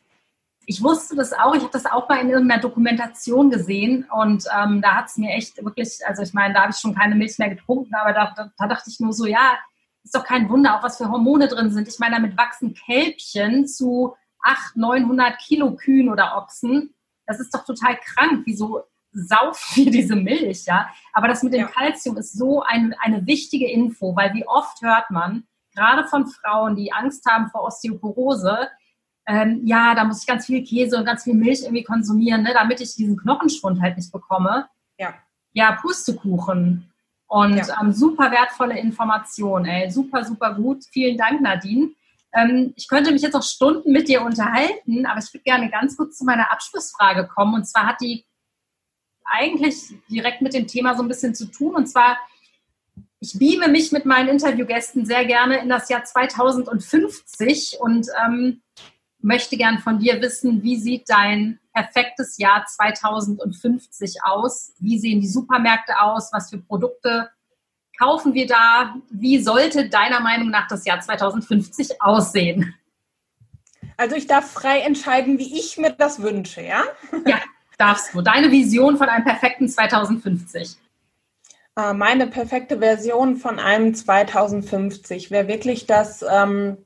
[0.67, 4.81] ich wusste das auch, ich habe das auch mal in irgendeiner Dokumentation gesehen und ähm,
[4.81, 7.39] da hat es mir echt wirklich, also ich meine, da habe ich schon keine Milch
[7.39, 9.59] mehr getrunken, aber da, da, da, dachte ich nur so, ja,
[10.05, 11.89] ist doch kein Wunder, auch was für Hormone drin sind.
[11.89, 16.95] Ich meine, damit wachsen Kälbchen zu 800, 900 Kilo Kühen oder Ochsen.
[17.27, 18.43] Das ist doch total krank.
[18.45, 18.83] Wieso
[19.13, 20.89] sauf viel diese Milch, ja.
[21.13, 25.11] Aber das mit dem Kalzium ist so ein, eine wichtige Info, weil wie oft hört
[25.11, 28.69] man, gerade von Frauen, die Angst haben vor Osteoporose,
[29.27, 32.53] ähm, ja, da muss ich ganz viel Käse und ganz viel Milch irgendwie konsumieren, ne,
[32.53, 34.69] damit ich diesen Knochenschwund halt nicht bekomme.
[34.99, 35.15] Ja.
[35.53, 36.91] Ja, Pustekuchen.
[37.27, 37.81] Und ja.
[37.81, 39.89] ähm, super wertvolle Information, ey.
[39.91, 40.85] Super, super gut.
[40.91, 41.91] Vielen Dank, Nadine.
[42.33, 45.97] Ähm, ich könnte mich jetzt noch Stunden mit dir unterhalten, aber ich würde gerne ganz
[45.97, 47.55] kurz zu meiner Abschlussfrage kommen.
[47.55, 48.25] Und zwar hat die
[49.25, 51.75] eigentlich direkt mit dem Thema so ein bisschen zu tun.
[51.75, 52.19] Und zwar,
[53.21, 58.63] ich beame mich mit meinen Interviewgästen sehr gerne in das Jahr 2050 und ähm,
[59.19, 64.73] möchte gern von dir wissen, wie sieht dein perfektes Jahr 2050 aus?
[64.79, 66.33] Wie sehen die Supermärkte aus?
[66.33, 67.31] Was für Produkte
[68.01, 68.95] kaufen wir da?
[69.11, 72.75] Wie sollte deiner Meinung nach das Jahr 2050 aussehen?
[73.97, 76.85] Also ich darf frei entscheiden, wie ich mir das wünsche, ja?
[77.27, 77.41] Ja,
[77.77, 78.23] darfst du.
[78.23, 80.77] Deine Vision von einem perfekten 2050.
[81.77, 86.79] Äh, meine perfekte Version von einem 2050 wäre wirklich, dass ähm,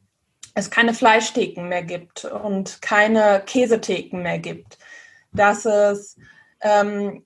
[0.55, 4.79] es keine Fleischtheken mehr gibt und keine Käsetheken mehr gibt.
[5.33, 6.17] Dass es
[6.61, 7.25] ähm,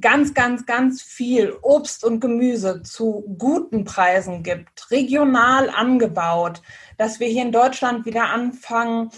[0.00, 6.62] ganz, ganz, ganz viel Obst und Gemüse zu guten Preisen gibt, regional angebaut,
[6.98, 9.10] dass wir hier in Deutschland wieder anfangen,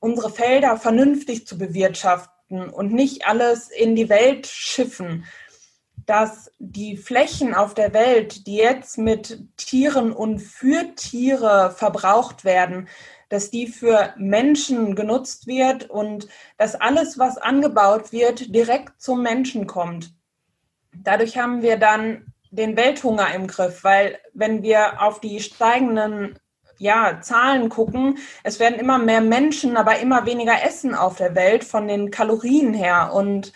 [0.00, 5.24] unsere Felder vernünftig zu bewirtschaften und nicht alles in die Welt schiffen,
[6.06, 12.88] dass die Flächen auf der Welt, die jetzt mit Tieren und für Tiere verbraucht werden,
[13.28, 19.66] dass die für Menschen genutzt wird und dass alles, was angebaut wird, direkt zum Menschen
[19.66, 20.12] kommt.
[20.92, 26.38] Dadurch haben wir dann den Welthunger im Griff, weil wenn wir auf die steigenden
[26.78, 31.64] ja, Zahlen gucken, es werden immer mehr Menschen, aber immer weniger Essen auf der Welt
[31.64, 33.10] von den Kalorien her.
[33.12, 33.52] Und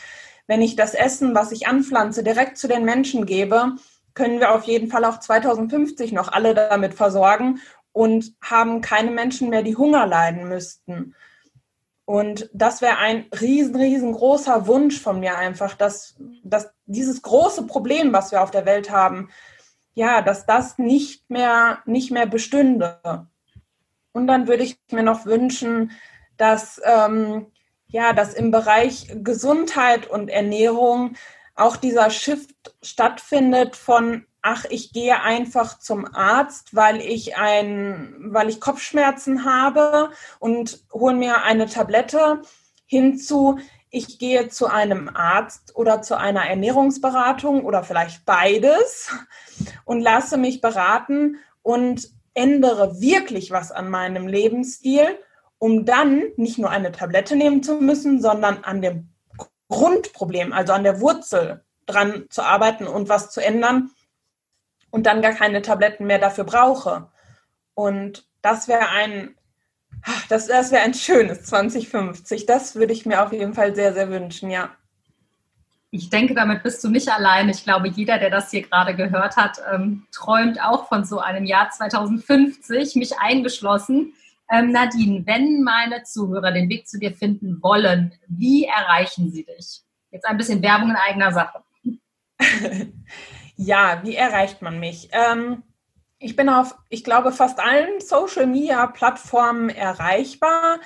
[0.47, 3.77] wenn ich das Essen, was ich anpflanze, direkt zu den Menschen gebe,
[4.15, 7.61] können wir auf jeden Fall auch 2050 noch alle damit versorgen
[7.93, 11.15] und haben keine Menschen mehr, die Hunger leiden müssten.
[12.05, 18.13] Und das wäre ein riesen, riesengroßer Wunsch von mir einfach, dass, dass dieses große Problem,
[18.13, 19.31] was wir auf der Welt haben,
[19.95, 23.01] ja, dass das nicht mehr, nicht mehr bestünde.
[24.13, 25.93] Und dann würde ich mir noch wünschen,
[26.37, 27.47] dass, ähm,
[27.87, 31.15] ja, dass im Bereich Gesundheit und Ernährung
[31.55, 38.49] auch dieser Shift stattfindet von, ach, ich gehe einfach zum Arzt, weil ich ein, weil
[38.49, 42.43] ich Kopfschmerzen habe und hole mir eine Tablette
[42.87, 43.59] hinzu,
[43.91, 49.11] ich gehe zu einem Arzt oder zu einer Ernährungsberatung oder vielleicht beides
[49.85, 55.19] und lasse mich beraten und ändere wirklich was an meinem Lebensstil,
[55.59, 59.11] um dann nicht nur eine Tablette nehmen zu müssen, sondern an dem
[59.69, 63.91] Grundproblem, also an der Wurzel dran zu arbeiten und was zu ändern
[64.93, 67.09] und dann gar keine Tabletten mehr dafür brauche.
[67.75, 69.35] Und das wäre ein
[70.29, 72.47] das, das wäre ein schönes 2050.
[72.47, 74.71] Das würde ich mir auf jeden Fall sehr, sehr wünschen, ja.
[75.91, 77.49] Ich denke, damit bist du nicht allein.
[77.51, 81.45] Ich glaube, jeder, der das hier gerade gehört hat, ähm, träumt auch von so einem
[81.45, 84.15] Jahr 2050, mich eingeschlossen.
[84.51, 89.83] Ähm, Nadine, wenn meine Zuhörer den Weg zu dir finden wollen, wie erreichen sie dich?
[90.11, 91.63] Jetzt ein bisschen Werbung in eigener Sache.
[93.65, 95.11] ja, wie erreicht man mich?
[95.13, 95.63] Ähm,
[96.19, 100.81] ich bin auf, ich glaube, fast allen Social-Media-Plattformen erreichbar.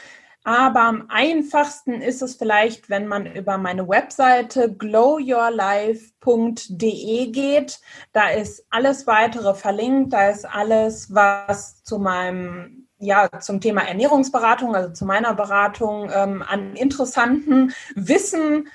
[0.45, 7.81] Aber am einfachsten ist es vielleicht, wenn man über meine Webseite glowyourlife.de geht.
[8.13, 10.13] Da ist alles weitere verlinkt.
[10.13, 16.45] Da ist alles, was zu meinem, ja, zum Thema Ernährungsberatung, also zu meiner Beratung ähm,
[16.47, 18.69] an interessanten Wissen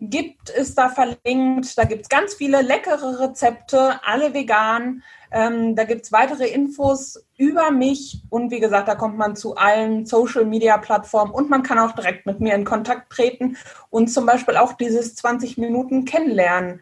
[0.00, 1.76] gibt, ist da verlinkt.
[1.76, 5.02] Da gibt es ganz viele leckere Rezepte, alle vegan.
[5.30, 9.56] Ähm, da gibt es weitere Infos über mich und wie gesagt, da kommt man zu
[9.56, 13.56] allen Social-Media-Plattformen und man kann auch direkt mit mir in Kontakt treten
[13.90, 16.80] und zum Beispiel auch dieses 20 Minuten kennenlernen.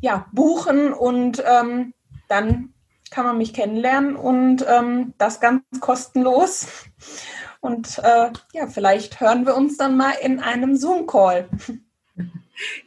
[0.00, 1.94] Ja, buchen und ähm,
[2.28, 2.74] dann
[3.10, 6.66] kann man mich kennenlernen und ähm, das ganz kostenlos.
[7.60, 11.48] Und äh, ja, vielleicht hören wir uns dann mal in einem Zoom-Call.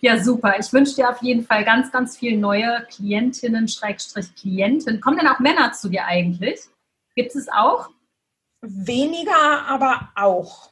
[0.02, 0.56] Ja, super.
[0.60, 5.02] Ich wünsche dir auf jeden Fall ganz, ganz viele neue Klientinnen, Schrägstrich Klienten.
[5.02, 6.62] Kommen denn auch Männer zu dir eigentlich?
[7.16, 7.90] Gibt es auch?
[8.62, 10.72] Weniger, aber auch.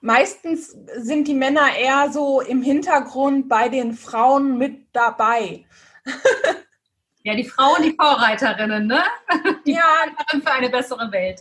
[0.00, 5.64] Meistens sind die Männer eher so im Hintergrund bei den Frauen mit dabei.
[7.22, 9.04] ja, die Frauen, die Vorreiterinnen, ne?
[9.66, 9.84] Die ja.
[10.28, 11.40] für eine bessere Welt.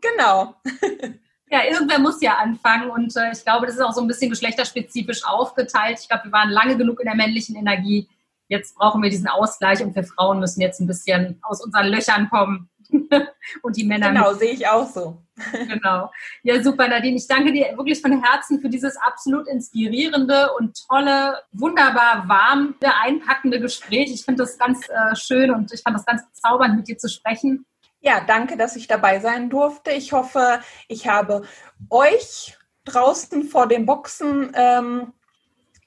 [0.00, 0.56] Genau.
[1.52, 4.30] Ja, irgendwer muss ja anfangen und äh, ich glaube, das ist auch so ein bisschen
[4.30, 5.98] geschlechterspezifisch aufgeteilt.
[6.00, 8.08] Ich glaube, wir waren lange genug in der männlichen Energie.
[8.48, 12.30] Jetzt brauchen wir diesen Ausgleich und wir Frauen müssen jetzt ein bisschen aus unseren Löchern
[12.30, 12.70] kommen
[13.62, 14.08] und die Männer.
[14.08, 15.18] Genau, sehe ich auch so.
[15.52, 16.10] genau.
[16.42, 17.18] Ja, super, Nadine.
[17.18, 23.60] Ich danke dir wirklich von Herzen für dieses absolut inspirierende und tolle, wunderbar warm, einpackende
[23.60, 24.10] Gespräch.
[24.10, 27.10] Ich finde das ganz äh, schön und ich fand das ganz bezaubernd, mit dir zu
[27.10, 27.66] sprechen.
[28.02, 29.92] Ja, danke, dass ich dabei sein durfte.
[29.92, 31.42] Ich hoffe, ich habe
[31.88, 35.12] euch draußen vor den Boxen ähm,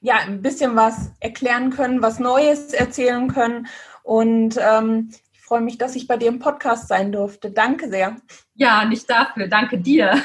[0.00, 3.66] ja ein bisschen was erklären können, was Neues erzählen können.
[4.02, 7.50] Und ähm, ich freue mich, dass ich bei dir im Podcast sein durfte.
[7.50, 8.16] Danke sehr.
[8.54, 9.46] Ja, nicht dafür.
[9.48, 10.22] Danke dir.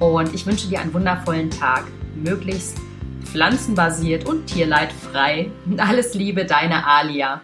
[0.00, 1.84] Und ich wünsche dir einen wundervollen Tag,
[2.16, 2.78] möglichst
[3.24, 5.50] pflanzenbasiert und tierleidfrei.
[5.76, 7.42] Alles Liebe, deine Alia.